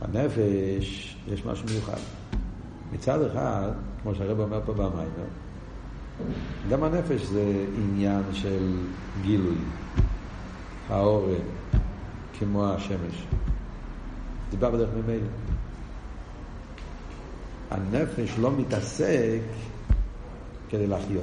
[0.00, 1.98] הנפש, יש משהו מיוחד.
[2.92, 3.70] מצד אחד,
[4.02, 5.26] כמו שהרב אומר פה במיימר,
[6.70, 8.76] גם הנפש זה עניין של
[9.22, 9.56] גילוי.
[10.88, 11.28] האור
[12.38, 13.26] כמו השמש.
[14.50, 15.45] זה בא בדרך ממילא.
[17.70, 19.40] הנפש לא מתעסק
[20.68, 21.22] כדי לחיות.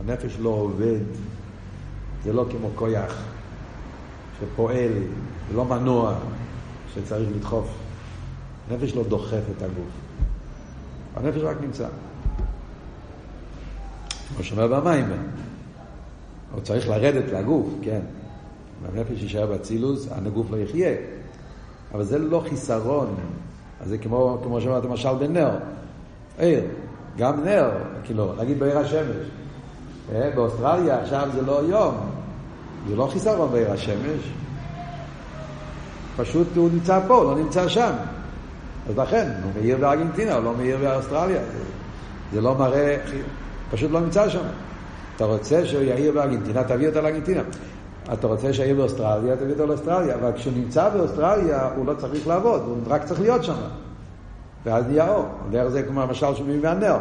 [0.00, 1.00] הנפש לא עובד,
[2.24, 3.24] זה לא כמו כויח
[4.40, 4.92] שפועל,
[5.50, 6.18] זה לא מנוע
[6.94, 7.68] שצריך לדחוף.
[8.70, 9.88] הנפש לא דוחף את הגוף.
[11.16, 11.88] הנפש רק נמצא.
[14.34, 15.04] כמו שאומר במים,
[16.52, 18.00] הוא צריך לרדת לגוף, כן.
[18.84, 20.94] הנפש יישאר באצילוס, הגוף לא יחיה.
[21.94, 23.14] אבל זה לא חיסרון.
[23.80, 25.50] אז זה כמו, כמו שאמרת, למשל בנר.
[26.38, 26.64] עיר,
[27.18, 27.70] גם נר,
[28.04, 29.26] כאילו, נגיד בעיר השמש.
[30.14, 31.94] אה, באוסטרליה עכשיו זה לא יום.
[32.88, 34.32] זה לא חיסרון בעיר השמש.
[36.16, 37.92] פשוט הוא נמצא פה, לא נמצא שם.
[38.88, 41.40] אז לכן, הוא מאיר בארגנטינה, הוא לא מאיר באוסטרליה.
[41.40, 41.64] זה,
[42.32, 42.96] זה לא מראה,
[43.70, 44.44] פשוט לא נמצא שם.
[45.16, 47.42] אתה רוצה שהוא יאיר בארגנטינה, תביא אותו לארגנטינה.
[48.12, 50.14] אתה רוצה שיאיר באוסטרליה, תביא אותו לאוסטרליה.
[50.14, 53.54] אבל כשהוא נמצא באוסטרליה, הוא לא צריך לעבוד, הוא רק צריך להיות שם.
[54.64, 55.24] ואז נהיה אור.
[55.50, 56.96] דרך זה כמו המשל שהוא מביא מהנר.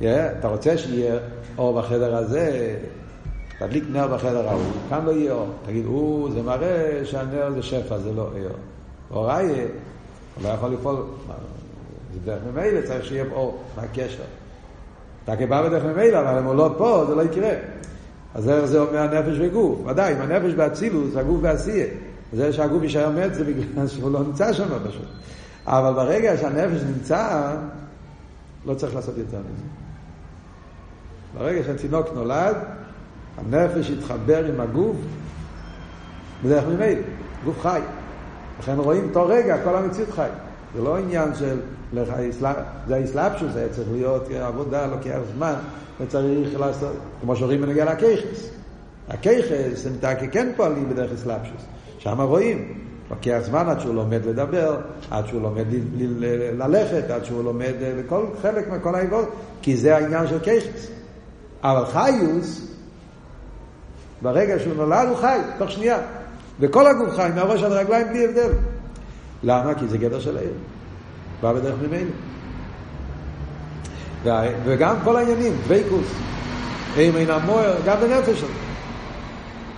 [0.00, 0.04] Yeah,
[0.38, 1.14] אתה רוצה שיהיה
[1.58, 2.76] אור בחדר הזה,
[3.58, 5.48] תדליק נר בחדר ההוא, כאן לא יהיה אור.
[5.66, 8.30] תגיד, הוא, זה מראה שהנר זה שפע, זה לא אור.
[9.10, 9.64] אור אריה,
[10.34, 10.96] הוא לא יכול לפעול,
[12.14, 14.22] זה דרך ממילא, צריך שיהיה אור, מה הקשר?
[15.24, 17.50] אתה כבא בדרך ממילא, אבל אם הוא לא פה, זה לא יקרה.
[18.34, 19.86] אז איך זה אומר נפש וגוף?
[19.86, 21.86] ודאי, אם הנפש באצילוס, הגוף בעשייה.
[22.32, 25.06] זה שהגוף יישאר מת זה בגלל שהוא לא נמצא שם פשוט.
[25.66, 27.54] אבל ברגע שהנפש נמצא,
[28.66, 29.64] לא צריך לעשות יותר מזה.
[31.38, 32.56] ברגע שהתינוק נולד,
[33.38, 34.96] הנפש יתחבר עם הגוף
[36.44, 37.00] בדרך ממילא,
[37.44, 37.80] גוף חי.
[38.60, 40.28] לכן רואים אותו רגע, כל המציאות חי.
[40.76, 41.60] זה לא עניין של,
[42.86, 45.54] זה האסלאפשוס, זה צריך להיות עבודה, לוקח זמן,
[46.00, 48.50] וצריך לעשות, כמו שאומרים בנגיע לכיכס.
[49.08, 49.92] הכיכס הם
[50.32, 51.62] כן פועלים בדרך אסלאפשוס.
[51.98, 52.78] שם רואים,
[53.10, 55.64] לוקח זמן עד שהוא לומד לדבר, עד שהוא לומד
[56.58, 59.24] ללכת, עד שהוא לומד לכל חלק מכל העבוד,
[59.62, 60.88] כי זה העניין של כיכס.
[61.62, 62.66] אבל חיוס,
[64.22, 65.98] ברגע שהוא נולד הוא חי, תוך שנייה.
[66.60, 68.52] וכל הגוף חי, מהראש עד הרגליים בלי הבדל.
[69.42, 69.74] למה?
[69.74, 70.52] כי זה גדר של העיר.
[71.42, 72.10] בא בדרך ממנו.
[74.64, 76.06] וגם כל העניינים, דבקוס,
[76.96, 78.48] עיר מן המוער, גם בנפש שלו.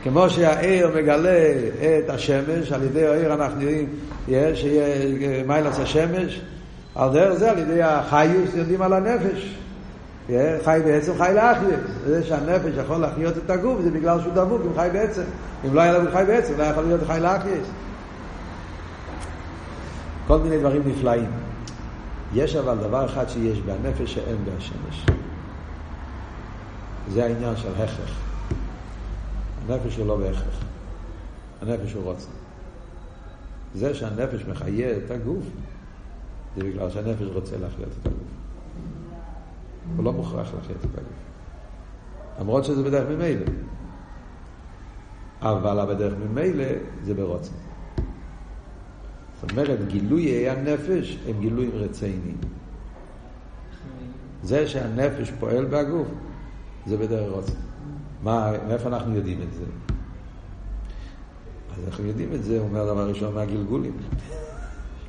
[0.03, 3.89] כמו שהעיר מגלה את השמש, על ידי העיר אנחנו יודעים
[4.55, 6.41] שיהיה מיילס השמש,
[6.95, 9.55] על דרך זה, על ידי החיוס, יודעים על הנפש.
[10.65, 11.79] חי בעצם חי לאחיה.
[12.07, 15.23] זה שהנפש יכול להחיות את הגוף זה בגלל שהוא דבוק עם חי בעצם.
[15.65, 17.57] אם לא היה לו חי בעצם, לא יכול להיות חי לאחיה.
[20.27, 21.44] כל מיני דברים נפלאים.
[22.35, 25.07] יש אבל דבר אחד שיש בנפש שאין בהשמש.
[27.09, 28.21] זה העניין של הכרח.
[29.69, 30.65] הנפש הוא לא בהכרח.
[31.63, 32.29] הנפש הוא רוצה.
[33.75, 35.45] זה שהנפש מחיה את הגוף,
[36.57, 38.29] זה בגלל שהנפש רוצה להחיות את הגוף.
[39.97, 41.25] הוא לא מוכרח להחיות את הגוף.
[42.41, 43.47] למרות שזה בדרך ממילא.
[45.43, 46.65] אבל בדרך ממילא
[47.05, 47.64] זה ברוצן.
[49.45, 52.37] זאת אומרת, גילויי הנפש הם גילויים רציניים.
[54.43, 56.09] זה שהנפש פועל בגוף,
[56.87, 57.53] זה בדרך רוצן.
[58.23, 59.65] מה, מאיפה אנחנו יודעים את זה?
[61.77, 63.97] אז אנחנו יודעים את זה, הוא אומר דבר ראשון מהגלגולים.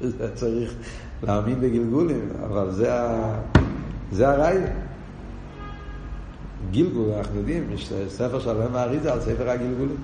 [0.33, 0.73] צריך
[1.23, 3.33] להאמין בגלגולים, אבל זה, ה...
[4.11, 4.63] זה הרעיון.
[6.71, 9.97] גלגול, אנחנו יודעים, יש ספר שלם מעריזה על ספר הגלגולים.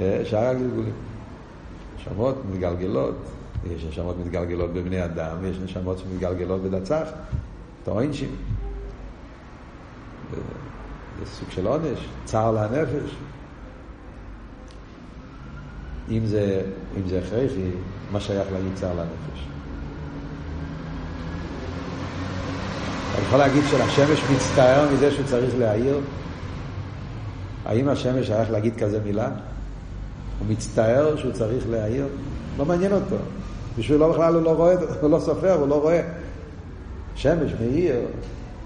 [0.00, 1.09] אה, שאר הגלגולים.
[2.00, 3.14] נשמות מתגלגלות,
[3.64, 7.08] יש נשמות מתגלגלות בבני אדם, יש נשמות שמתגלגלות בדצח,
[7.84, 8.36] טוענשים.
[11.18, 13.16] זה סוג של עונש, צער לנפש.
[16.10, 16.62] אם זה,
[16.96, 17.70] אם זה הכרחי,
[18.12, 19.46] מה שייך להגיד צער לנפש?
[23.14, 26.00] אני יכול להגיד שהשמש מצטער מזה שהוא צריך להעיר?
[27.66, 29.30] האם השמש שייך להגיד כזה מילה?
[30.40, 32.06] הוא מצטער שהוא צריך להעיר?
[32.58, 33.16] לא מעניין אותו.
[33.78, 36.02] בשבילו בכלל הוא לא רואה, הוא לא סופר, הוא לא רואה.
[37.14, 37.96] שמש מאיר,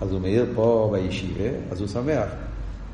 [0.02, 2.28] אז הוא מאיר פה בישיבה, אז הוא שמח.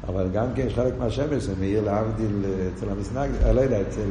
[0.09, 4.09] אבל גם כן יש חלק מהשמש, זה מאיר להבדיל אצל המסנג, אני לא יודע, אצל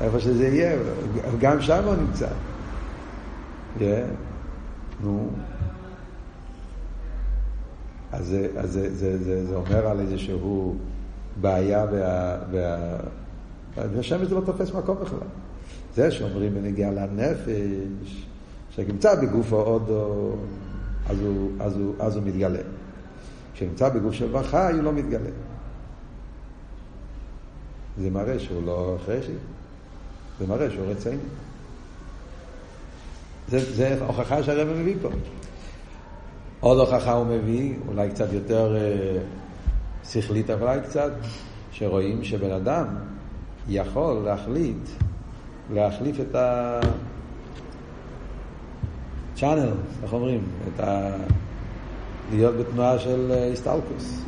[0.00, 0.78] איפה שזה יהיה,
[1.40, 2.28] גם שם הוא נמצא.
[3.78, 3.82] Yeah.
[5.02, 5.28] נו.
[8.12, 10.76] אז, אז זה, זה, זה, אומר על איזשהו
[11.40, 11.86] בעיה.
[13.74, 15.18] והשמש זה לא תופס מקום בכלל.
[15.94, 18.26] זה שאומרים בנגיעה לנפש,
[18.70, 20.36] שנמצא בגוף האודו,
[21.06, 21.18] אז
[21.60, 22.60] אז אז הוא מתגלה.
[23.54, 25.30] כשנמצא בגוף של בחי, הוא לא מתגלה.
[27.98, 29.32] זה מראה שהוא לא חרשי,
[30.40, 31.16] זה מראה שהוא רציני.
[33.48, 35.08] זה, זה הוכחה שהרב מביא פה.
[36.60, 39.18] עוד הוכחה הוא מביא, אולי קצת יותר אה,
[40.04, 41.12] שכלית, אבל קצת,
[41.72, 42.86] שרואים שבן אדם
[43.70, 44.88] יכול להחליט
[45.72, 46.80] להחליף את ה...
[49.36, 49.70] צ'אנל,
[50.02, 50.42] איך אומרים?
[50.68, 51.16] את ה...
[52.30, 54.22] להיות בתנועה של הסטלקוס.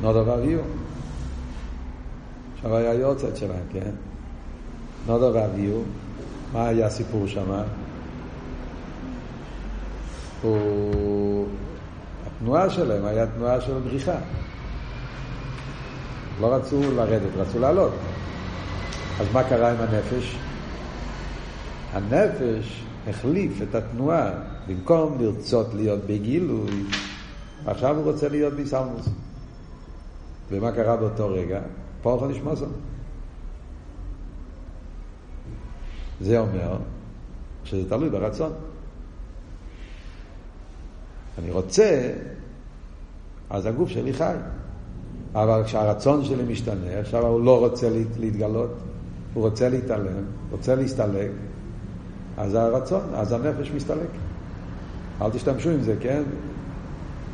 [0.00, 0.58] נודו ואביו.
[2.54, 3.90] עכשיו היה יורצת שלהם, כן?
[5.06, 5.80] נודו ואביו,
[6.52, 7.52] מה היה הסיפור שם?
[10.42, 11.46] הוא...
[12.26, 14.16] התנועה שלהם היה תנועה של בריחה.
[16.40, 17.92] לא רצו לרדת, רצו לעלות.
[19.20, 20.38] אז מה קרה עם הנפש?
[21.92, 24.30] הנפש החליף את התנועה,
[24.68, 26.84] במקום לרצות להיות בגילוי,
[27.66, 29.08] עכשיו הוא רוצה להיות ביסלמוס.
[30.50, 31.60] ומה קרה באותו רגע?
[32.02, 32.66] פורחו נשמוסו.
[36.20, 36.76] זה אומר
[37.64, 38.52] שזה תלוי ברצון.
[41.38, 42.12] אני רוצה,
[43.50, 44.34] אז הגוף שלי חי.
[45.34, 47.88] אבל כשהרצון שלי משתנה, עכשיו הוא לא רוצה
[48.18, 48.74] להתגלות,
[49.34, 51.30] הוא רוצה להתעלם, רוצה להסתלק,
[52.36, 54.10] אז הרצון, אז הנפש מסתלק.
[55.22, 56.22] אל תשתמשו עם זה, כן?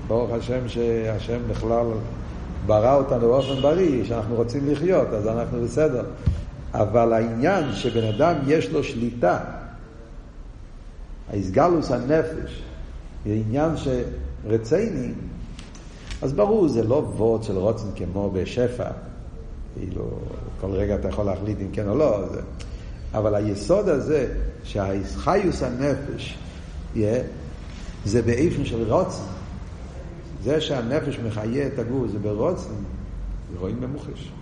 [0.09, 1.87] ברוך השם שהשם בכלל
[2.66, 6.04] ברא אותנו באופן בריא, שאנחנו רוצים לחיות, אז אנחנו בסדר.
[6.74, 9.38] אבל העניין שבן אדם יש לו שליטה,
[11.30, 12.62] האיסגלוס הנפש,
[13.24, 15.12] היא עניין שרציני,
[16.22, 18.90] אז ברור, זה לא וורד של רוצן כמו בשפע,
[19.79, 20.11] כאילו,
[20.61, 22.40] כל רגע אתה יכול להחליט אם כן או לא, זה...
[23.14, 26.38] אבל היסוד הזה, שהחיוס הנפש,
[26.94, 26.98] yeah,
[28.05, 29.24] זה באיפן של רוצן.
[30.42, 32.74] זה שהנפש מחיה את הגוף, זה ברוצן,
[33.59, 34.33] רואים במוחש.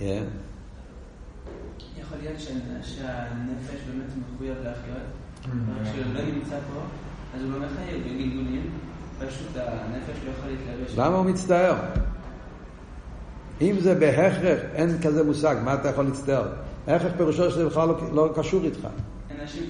[0.00, 0.02] Yeah.
[1.98, 2.40] יכול להיות
[2.82, 5.84] שהנפש באמת מחויב להחיות, רק mm-hmm.
[5.84, 6.80] כשהוא לא נמצא פה,
[7.34, 8.70] אז הוא לא מחייב בגלגולים,
[9.26, 10.98] פשוט הנפש לא יכול להתלבש.
[10.98, 11.74] למה הוא מצטער?
[13.60, 14.36] אם זה בהכרח,
[14.74, 16.48] אין כזה מושג, מה אתה יכול להצטער?
[16.88, 18.88] הכרח פירושו שזה בכלל לא, לא קשור איתך.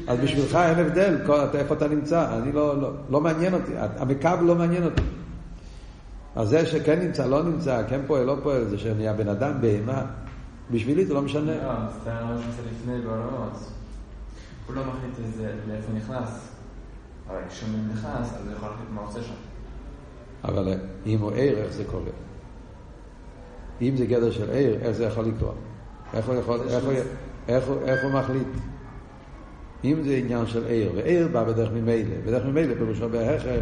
[0.08, 1.16] אז בשבילך אין הבדל
[1.54, 5.02] איפה אתה נמצא, אני לא, לא, לא מעניין אותי, המקו לא מעניין אותי.
[6.36, 10.02] אז זה שכן נמצא, לא נמצא, כן פועל, לא פועל, זה שנהיה בן אדם, בהמה,
[10.70, 11.52] בשבילי זה לא משנה.
[11.52, 13.58] לא, מצטער לא נמצא לפני בעולמות.
[14.66, 15.28] הוא לא מחליט
[15.68, 16.57] לאיפה נכנס.
[17.30, 19.34] אבל כשהוא נכנס, אז הוא יכול להחליט מה עושה שם.
[20.44, 20.74] אבל
[21.06, 22.10] אם הוא ער, איך זה קורה?
[23.82, 25.54] אם זה גדר של ער, איך זה יכול לקרות?
[26.14, 26.92] איך הוא, יכול, איך, הוא,
[27.48, 28.48] איך, הוא, איך הוא מחליט?
[29.84, 33.60] אם זה עניין של ער, וער בא בדרך ממילא, בדרך ממילא פירושו בהכר,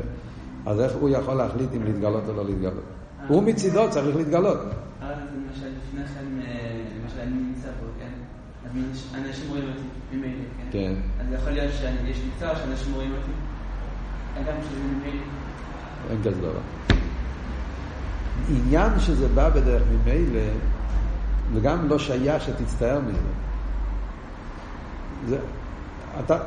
[0.67, 2.85] אז איך הוא יכול להחליט אם להתגלות או לא להתגלות?
[3.29, 4.59] הוא מצידו צריך להתגלות.
[5.01, 6.25] אבל למשל לפני כן,
[7.03, 8.11] למשל אני נמצא פה, כן?
[8.65, 10.67] אז אנשים רואים אותי ממילא, כן?
[10.71, 10.95] כן.
[11.21, 13.33] אז יכול להיות שיש צער שאנשים רואים אותי,
[14.43, 15.23] ממילא.
[16.11, 16.61] אין כזה דבר.
[18.49, 20.41] עניין שזה בא בדרך ממילא,
[21.55, 23.19] וגם לא שייך שתצטער מזה.
[25.29, 25.39] זה,
[26.25, 26.39] אתה,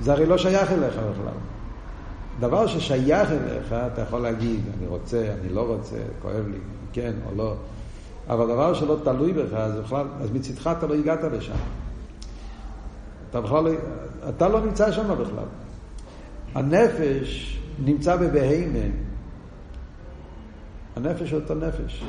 [0.00, 1.38] זה הרי לא שייך אליך בכלל.
[2.40, 6.58] דבר ששייך אליך, אתה יכול להגיד, אני רוצה, אני לא רוצה, כואב לי,
[6.92, 7.54] כן או לא.
[8.28, 11.54] אבל דבר שלא תלוי בך, אז בכלל, אז מצדך אתה לא הגעת לשם.
[13.30, 13.70] אתה בכלל לא,
[14.28, 15.44] אתה לא נמצא שם בכלל.
[16.56, 18.88] הנפש נמצא בבהמה.
[20.96, 22.04] הנפש אותו נפש.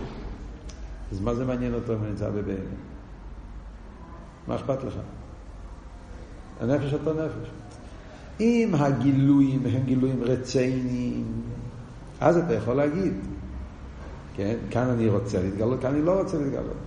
[1.12, 2.75] אז מה זה מעניין אותו אם הוא נמצא בבהמה?
[4.47, 4.93] מה אכפת לך?
[6.62, 7.49] הנפש אותו נפש.
[8.39, 11.25] אם הגילויים הם גילויים רציניים,
[12.19, 13.13] אז אתה יכול להגיד,
[14.36, 16.77] כן, כאן אני רוצה להתגלות, כאן אני לא רוצה להתגלות.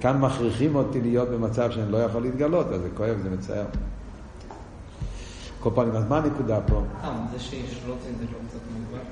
[0.00, 3.64] כאן מכריחים אותי להיות במצב שאני לא יכול להתגלות, אז זה כואב, זה מצער.
[5.60, 6.82] כל פעם, אז מה הנקודה פה?
[7.04, 9.04] אה, זה שיש לא זה לא קצת מוגבל.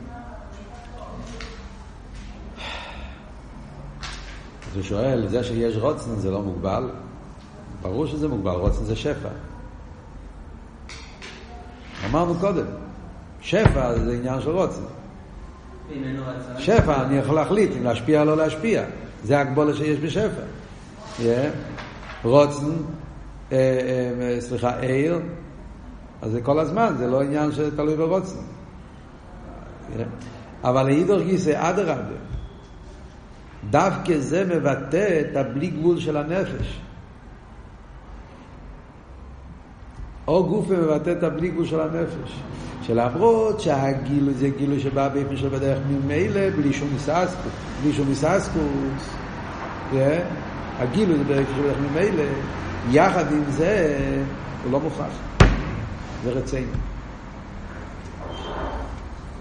[4.71, 6.91] אז הוא שואל, זה שיש רוצן זה לא מוגבל?
[7.83, 9.29] ברור שזה מוגבל, רוצן זה שפע.
[12.11, 12.67] אמרנו קודם,
[13.41, 14.83] שפע זה עניין של רוצן.
[16.59, 18.83] שפע, אני יכול להחליט אם להשפיע או לא להשפיע.
[19.25, 20.43] זה הגבולה שיש בשפע.
[22.25, 22.67] רוצן,
[23.53, 25.21] אה, אה, סליחה, עיר,
[26.23, 28.39] אז זה כל הזמן, זה לא עניין שתלוי ברוצן.
[30.65, 32.19] אבל לאידור גיסא אדרבה,
[33.71, 36.81] דווקא זה מבטא את הבלי גבול של הנפש.
[40.29, 42.41] או גוף מבטא את הבלי גבול של הנפש.
[42.83, 47.53] שלמרות שהגילוי זה גילוי שבא באופן של בדרך ממילא, בלי שום מססקוס,
[47.83, 49.17] בלי שום מססקוס,
[50.79, 52.23] הגילוי זה בדרך ממילא,
[52.91, 53.99] יחד עם זה
[54.65, 55.38] הוא לא מוכרח.
[56.25, 56.73] זה רצינו.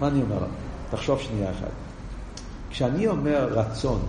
[0.00, 0.46] מה אני אומר?
[0.90, 1.70] תחשוב שנייה אחת.
[2.70, 4.00] כשאני אומר רצון,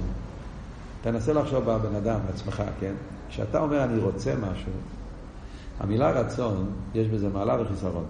[1.02, 2.94] תנסה לחשוב בבן אדם, בעצמך, כן?
[3.30, 4.72] כשאתה אומר אני רוצה משהו,
[5.80, 8.06] המילה רצון, יש בזה מעלה וחיסרון.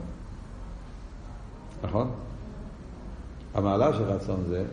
[1.84, 2.12] נכון?
[3.54, 4.66] המעלה של רצון זה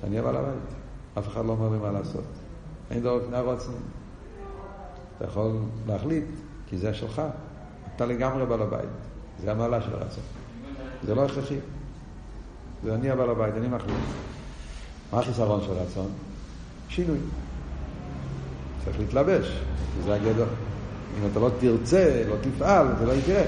[0.00, 0.74] שאני אהיה בעל הבית.
[1.18, 2.24] אף אחד לא אומר לי מה לעשות.
[2.90, 3.74] אין דבר לפני הרצון.
[5.16, 5.52] אתה יכול
[5.86, 6.24] להחליט,
[6.66, 7.22] כי זה שלך.
[7.96, 8.88] אתה לגמרי בעל הבית.
[9.42, 10.24] זה המעלה של הרצון.
[11.06, 11.58] זה לא הכרחי.
[12.84, 13.96] זה אני הבעל הבית, אני מחליט.
[15.12, 16.08] מה החיסרון של רצון?
[16.88, 17.18] שינוי.
[18.84, 19.60] צריך להתלבש,
[20.04, 20.46] זה הגדר.
[21.18, 23.42] אם אתה לא תרצה, לא תפעל, זה לא יקרה.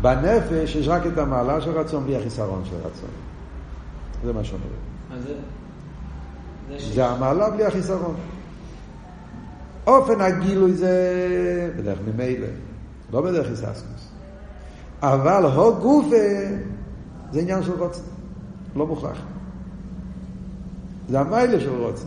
[0.00, 3.10] בנפש יש רק את המעלה של רצון בלי החיסרון של רצון.
[4.24, 4.72] זה מה שאומרים.
[5.12, 5.34] אז זה...
[6.94, 8.14] זה המעלה בלי החיסרון.
[9.86, 12.46] אופן הגילוי זה בדרך ממילא,
[13.14, 14.08] לא בדרך היססקוס.
[15.02, 16.16] אבל הו גופה
[17.32, 18.02] זה עניין של רוצן,
[18.76, 19.18] לא מוכרח.
[21.08, 22.06] זה המיילה של רוצן.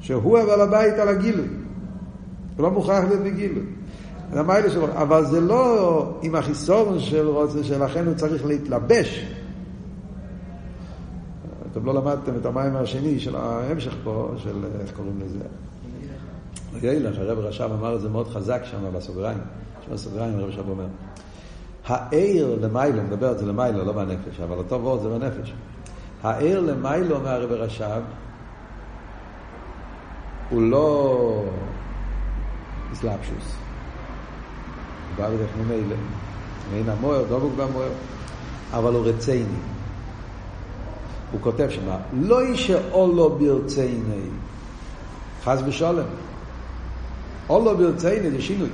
[0.00, 1.46] שהוא אבל הבית על הגילוי.
[2.56, 3.64] הוא לא מוכרח להיות בגילוי.
[4.32, 4.96] זה המיילה של רוצן.
[4.96, 9.26] אבל זה לא עם החיסורן של רוצן, שלכן הוא צריך להתלבש.
[11.72, 15.44] אתם לא למדתם את המים השני של ההמשך פה, של איך קוראים לזה?
[16.82, 19.38] ילך, הרב רש"ב אמר את זה מאוד חזק שם בסוגריים.
[19.86, 20.86] שם בסוגריים הרב רש"ב אומר.
[21.86, 25.52] העיר למיילו, מדבר על זה למיילו, לא בנפש, אבל אותו וורד זה בנפש.
[26.22, 28.00] העיר למיילו, אומר הרב רש"ב,
[30.50, 31.44] הוא לא
[32.92, 33.54] אסלאפשוס.
[35.08, 35.96] הוא בא בדרך ממילא.
[36.72, 37.90] מעין המוער, דבוק במוער.
[38.72, 39.58] אבל הוא רצייני.
[41.32, 44.22] הוא כותב שמה, לא אישה אולו ברצייני,
[45.44, 46.06] חס ושלום.
[47.48, 48.68] אולו ברצייני זה שינוי.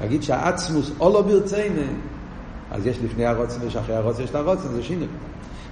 [0.00, 1.86] להגיד שהעצמוס אולו ברצייני,
[2.70, 5.08] אז יש לפני הרוצן ויש אחרי הרוצן, יש את הרוצן, זה שינוי.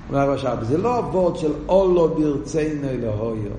[0.09, 3.51] אומר הרש"ב, זה לא הוורד של אולו ברצייני להויו.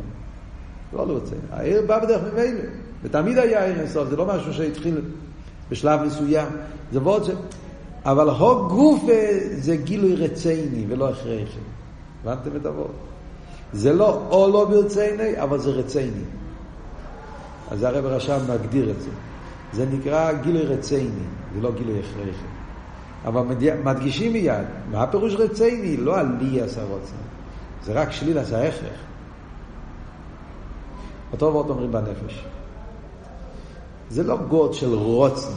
[0.94, 1.36] לא לא רוצה.
[1.52, 2.62] העיר בא בדרך ממילא.
[3.04, 5.02] ותמיד היה עיר אינסוף, זה לא משהו שהתחיל
[5.70, 6.48] בשלב מסוים.
[6.92, 7.36] זה וורד של...
[8.06, 9.14] אבל הו גופה
[9.58, 11.60] זה גילוי רצייני ולא הכרחי.
[12.24, 12.90] הבנתם את הוורד?
[13.74, 16.24] זה לא או לא ברצייני, אבל זה רצייני.
[17.72, 19.10] אז הרב רשם מגדיר את זה.
[19.74, 22.46] זה נקרא גילוי רצייני, זה לא גילוי הכרחי.
[23.26, 23.42] אבל
[23.84, 25.98] מדגישים מיד, מה הפירוש רצייני?
[25.98, 27.16] לא על לי עשה רוצה.
[27.84, 29.00] זה רק שליל עשה הכרח.
[31.32, 32.46] אותו וורט אומרים בנפש.
[34.10, 35.54] זה לא גוד של רוצן.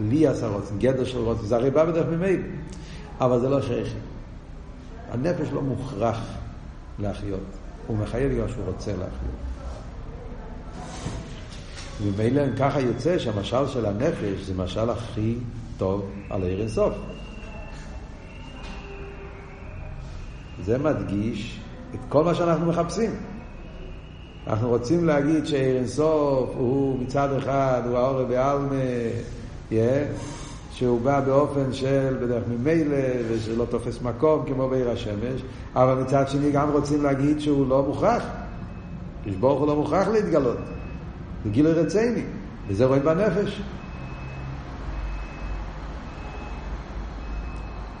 [0.00, 2.42] לי עשה רוצן, גדר של רוצן, זה הרי בא בדרך ממילא.
[3.20, 3.94] אבל זה לא שייך.
[5.10, 6.20] הנפש לא מוכרח
[6.98, 7.40] להחיות,
[7.86, 9.47] הוא מחייב בגלל שהוא רוצה להחיות.
[12.02, 15.34] ומילא אם ככה יוצא שהמשל של הנפש זה משל הכי
[15.78, 16.94] טוב על עיר אינסוף.
[20.64, 21.60] זה מדגיש
[21.94, 23.10] את כל מה שאנחנו מחפשים.
[24.46, 28.74] אנחנו רוצים להגיד שעיר אינסוף הוא מצד אחד, הוא האור בעלמה,
[29.70, 29.74] yeah,
[30.72, 32.96] שהוא בא באופן של בדרך ממילא
[33.28, 35.42] ושלא תופס מקום כמו בעיר השמש,
[35.74, 38.22] אבל מצד שני גם רוצים להגיד שהוא לא מוכרח.
[39.40, 40.56] ברוך הוא לא מוכרח להתגלות.
[41.44, 42.22] זה גילוי רציני,
[42.68, 43.60] וזה רואים בנפש.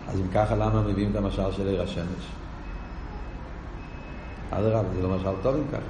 [0.08, 2.28] אז אם ככה, למה מביאים את המשל של עיר השמש?
[4.50, 5.80] אדרבה, זה לא משל טוב אם ככה.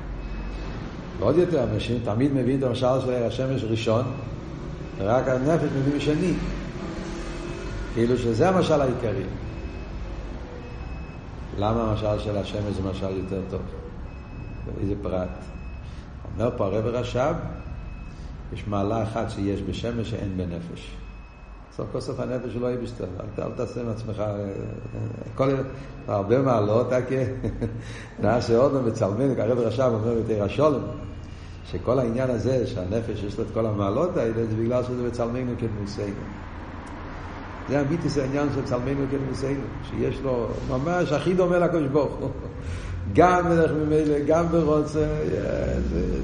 [1.18, 4.04] ועוד יותר, אנשים תמיד מביאים את המשל של עיר השמש ראשון,
[4.98, 6.32] ורק הנפש מביא שני.
[7.94, 9.24] כאילו שזה המשל העיקרי.
[11.58, 13.60] למה המשל של השמש זה משל יותר טוב?
[14.80, 15.57] איזה פרט?
[16.38, 17.34] אומר פה הרב רש"ב,
[18.52, 20.96] יש מעלה אחת שיש בשמש שאין בנפש.
[21.76, 24.50] סוף כל סוף הנפש לא יהיה בשטר, אל, אל תעשה עם עצמך, אה, אה,
[25.34, 25.48] כל,
[26.08, 26.86] הרבה מעלות,
[28.22, 30.80] נעשה עוד מצלמנו, הרב רש"ב אומר בתרא השולם,
[31.64, 36.24] שכל העניין הזה שהנפש יש לו את כל המעלות האלה, זה בגלל שזה בצלמנו כדמוסנו.
[37.68, 42.30] זה המיתוס העניין של צלמנו כדמוסנו, שיש לו ממש הכי דומה לקדוש ברוך הוא.
[43.12, 45.06] גם בדרך ממילא, גם ברוצה,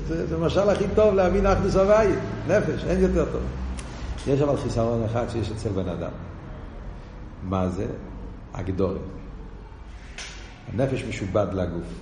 [0.07, 2.09] זה המשל הכי טוב להבין אחדוס הוואי,
[2.49, 3.43] נפש, אין יותר טוב.
[4.26, 6.11] יש אבל חיסרון אחד שיש אצל בן אדם.
[7.43, 7.87] מה זה?
[8.55, 9.01] הגדורת.
[10.72, 12.01] הנפש משובד לגוף.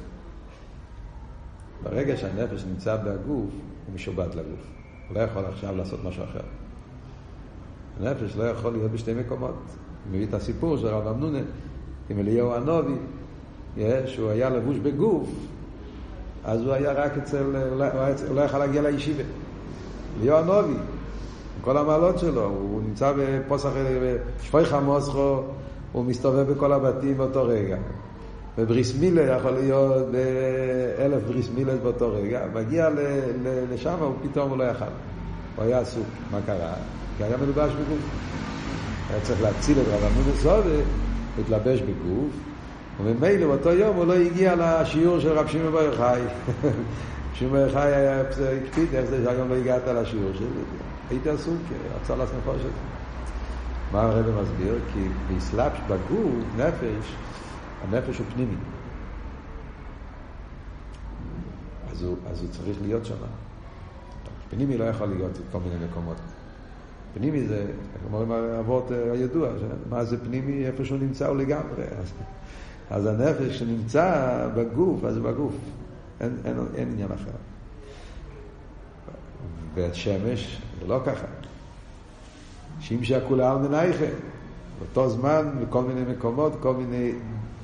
[1.83, 3.51] ברגע שהנפש נמצא בגוף,
[3.87, 4.67] הוא משובד לגוף.
[5.09, 6.41] הוא לא יכול עכשיו לעשות משהו אחר.
[8.01, 9.63] הנפש לא יכול להיות בשתי מקומות.
[10.11, 11.39] מביא את הסיפור של רב אמנונה
[12.11, 12.95] עם אליהו הנובי,
[14.07, 15.29] שהוא היה לבוש בגוף,
[16.45, 17.45] אז הוא היה רק אצל,
[18.29, 19.23] הוא לא יכל להגיע לישיבה.
[20.21, 23.71] אליהו הנובי, עם כל המעלות שלו, הוא נמצא בפוסח,
[24.41, 25.43] בשפויך המוסכו,
[25.93, 27.77] הוא מסתובב בכל הבתים באותו רגע.
[28.59, 32.89] ובריס מילה יכול להיות באלף בריס מילה באותו רגע, מגיע
[33.73, 34.85] לשם, הוא פתאום הוא לא יכל.
[35.57, 36.75] הוא היה עסוק, מה קרה?
[37.17, 38.03] כי היה מלובש בגוף.
[39.11, 40.61] היה צריך להציל את רב עמוד הסובה,
[41.39, 42.52] להתלבש בגוף,
[43.01, 46.21] וממילא באותו יום הוא לא הגיע לשיעור של רב שמעון בר יוחאי.
[47.35, 50.47] שמעון בר יוחאי היה הקפיד, איך זה שהיום לא הגעת לשיעור שלי?
[51.11, 51.61] הייתי עסוק,
[51.95, 52.73] רצה לעשות נפושת.
[53.93, 54.81] מה הרב מסביר?
[54.93, 57.17] כי באסלאפ בגוף, נפש,
[57.83, 58.57] הנפש הוא פנימי.
[61.91, 63.15] אז הוא, אז הוא צריך להיות שם.
[64.51, 66.17] פנימי לא יכול להיות בכל מיני מקומות.
[67.15, 67.67] פנימי זה,
[68.09, 68.25] כמו
[68.61, 69.49] אבות הידוע,
[69.91, 71.85] מה זה פנימי, איפה שהוא נמצא הוא לגמרי.
[72.93, 75.55] אז, הנפש שנמצא בגוף, אז בגוף.
[76.21, 77.31] אין, אין, אין עניין אחר.
[79.75, 81.27] והשמש זה לא ככה.
[82.81, 84.13] שימשה כולה על מנייכם.
[84.79, 87.13] באותו זמן, בכל מיני מקומות, כל מיני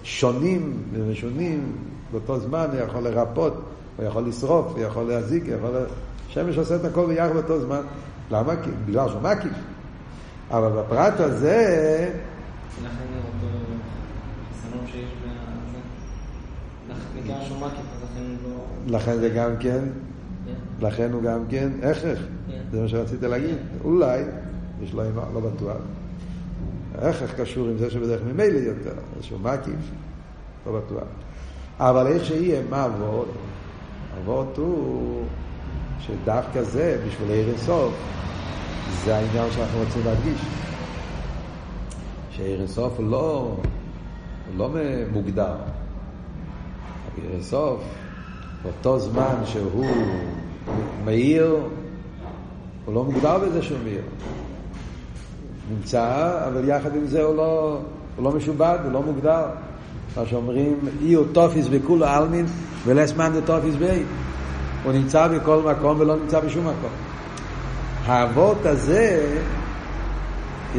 [0.03, 1.72] שונים ומשונים,
[2.12, 3.55] באותו זמן הוא יכול לרפות,
[3.97, 5.70] הוא יכול לשרוף, הוא יכול להזיק, הוא יכול...
[6.29, 7.81] השמש עושה את הכל ביחד באותו זמן.
[8.31, 8.53] למה?
[8.87, 9.53] בגלל שהוא מקיף.
[10.51, 12.11] אבל בפרט הזה...
[12.83, 13.47] לכן אותו
[14.62, 15.85] סלון שיש בגלל שהוא מקיף,
[16.89, 18.97] אז לכן לא...
[18.99, 19.85] לכן זה גם כן,
[20.47, 20.87] כן.
[20.87, 22.18] לכן הוא גם כן הכרח.
[22.51, 22.61] כן.
[22.72, 23.57] זה מה שרציתי להגיד.
[23.85, 24.22] אולי,
[24.83, 25.76] יש לו אימה, לא בטוח.
[26.99, 29.91] ההכרח קשור עם זה שבדרך ממילא יותר, איזשהו מקיף,
[30.66, 31.09] לא בטוח.
[31.79, 33.29] אבל איך שיהיה, מה אבות?
[34.22, 35.24] אבות הוא
[36.01, 37.95] שדווקא זה, בשביל עיר אינסוף,
[39.05, 40.41] זה העניין שאנחנו רוצים להדגיש.
[42.31, 43.57] שעיר אינסוף הוא לא,
[44.47, 44.70] הוא לא
[45.12, 45.55] מוגדר.
[47.33, 47.81] אינסוף,
[48.62, 49.87] באותו זמן שהוא
[51.05, 51.57] מאיר,
[52.85, 54.03] הוא לא מוגדר בזה שהוא מאיר.
[55.71, 57.79] נמצא, אבל יחד עם זה הוא לא,
[58.16, 59.45] הוא לא משובד, הוא לא מוגדר.
[60.16, 62.47] מה שאומרים, אי הוא טופיס וכולו עלמין
[62.85, 64.03] ולס מאן דה טופיס בי.
[64.85, 66.91] הוא נמצא בכל מקום ולא נמצא בשום מקום.
[68.07, 69.37] האבות הזה,
[70.75, 70.79] yeah,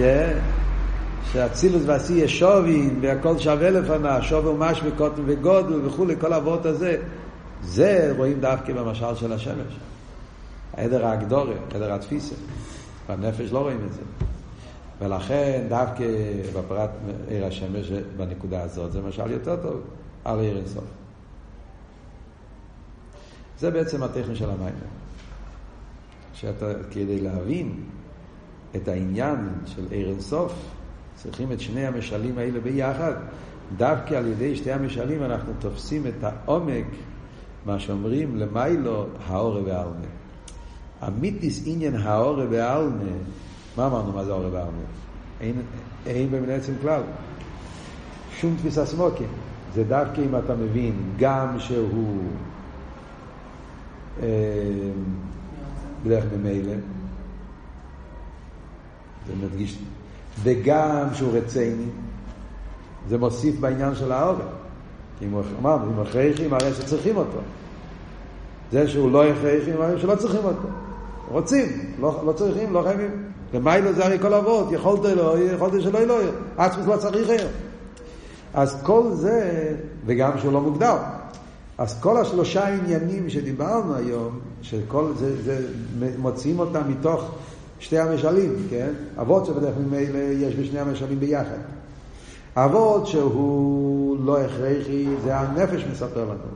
[1.34, 6.98] שאצילוס ועשי ישובין והכל שווה לפניו, שובר מש וקוטן וגודל וכולי, כל האבות הזה,
[7.64, 9.80] זה רואים דווקא במשל של השמש.
[10.74, 12.36] העדר האגדורי, העדר התפיסה.
[13.10, 14.02] בנפש לא רואים את זה.
[15.00, 16.04] ולכן דווקא
[16.56, 16.90] בפרט
[17.28, 19.82] עיר השמש בנקודה הזאת זה משל יותר טוב
[20.26, 20.84] על עיר אינסוף.
[23.60, 24.74] זה בעצם הטכני של המים.
[26.34, 27.84] שאתה, כדי להבין
[28.76, 30.54] את העניין של עיר אינסוף,
[31.24, 33.14] צריכים את שני המשלים האלה ביחד.
[33.78, 36.86] דווקא על ידי שתי המשלים אנחנו תופסים את העומק,
[37.66, 40.06] מה שאומרים למיילו, האורה והעלמה.
[41.02, 43.04] המיתיס עניין האורה והעלמה
[43.78, 44.72] מה אמרנו מה זה אור בעלמא?
[45.42, 45.62] אין,
[46.06, 47.02] אין במין עצם כלל.
[48.40, 49.28] שום תפיסה סמוקים.
[49.74, 52.24] זה דווקא אם אתה מבין גם שהוא
[54.22, 54.28] אה,
[56.06, 56.74] בדרך ממילא,
[59.28, 59.78] זה מדגיש,
[60.44, 61.90] וגם שהוא רציני,
[63.10, 64.38] זה מוסיף בעניין של האור.
[65.22, 67.40] אם הוא אמרנו, אם הוא הכרחי, מראה שצריכים אותו.
[68.72, 70.68] זה שהוא לא הכרחי, מראה שלא צריכים אותו.
[71.28, 73.12] רוצים, לא, לא צריכים, לא חייבים.
[73.54, 76.20] ומיילו זה הרי כל אבות, יכולת לא, יכולת שלא לא,
[76.58, 77.52] עצמוס לא צריך היום.
[78.54, 79.74] אז כל זה,
[80.06, 80.96] וגם שהוא לא מוגדר.
[81.78, 85.68] אז כל השלושה עניינים שדיברנו היום, שכל זה, זה
[86.18, 87.32] מוציאים אותם מתוך
[87.80, 88.90] שתי המשלים, כן?
[89.22, 91.58] אבות שבדרך ממילא יש בשני המשלים ביחד.
[92.56, 96.50] אבות שהוא לא הכרחי, זה הנפש מספר לנו.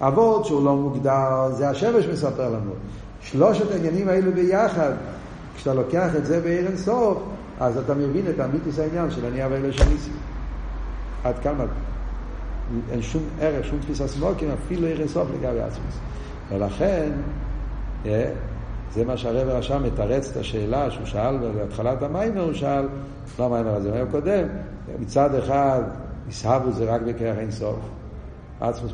[0.00, 2.72] אבות שהוא לא מוגדר, זה השמש מספר לנו.
[3.20, 4.92] שלושת העניינים האלו ביחד,
[5.56, 7.18] כשאתה לוקח את זה בעיר אינסוף,
[7.60, 10.12] אז אתה מבין את אמיתיס העניין של אני אבא של ניסים.
[11.24, 11.64] עד כמה
[12.90, 15.94] אין שום ערך, שום תפיסה סמוקים, אפילו עיר אינסוף לגבי עצמוס.
[16.50, 17.10] ולכן,
[18.06, 18.30] אה,
[18.94, 22.88] זה מה שהרב רשם מתרץ את השאלה שהוא שאל בהתחלת המיימר, הוא שאל,
[23.38, 24.48] לא המיימר הזה, המיימר קודם,
[24.98, 25.82] מצד אחד,
[26.28, 27.78] מסהבו זה רק בכרך אינסוף.
[28.60, 28.92] עצמוס,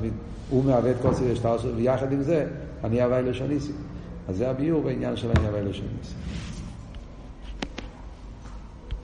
[0.51, 2.47] הוא מהווה את כל סדר שטר ויחד עם זה,
[2.84, 3.74] אני אבא של ניסים.
[4.28, 6.25] אז זה הביור בעניין של אני אבא של ניסים.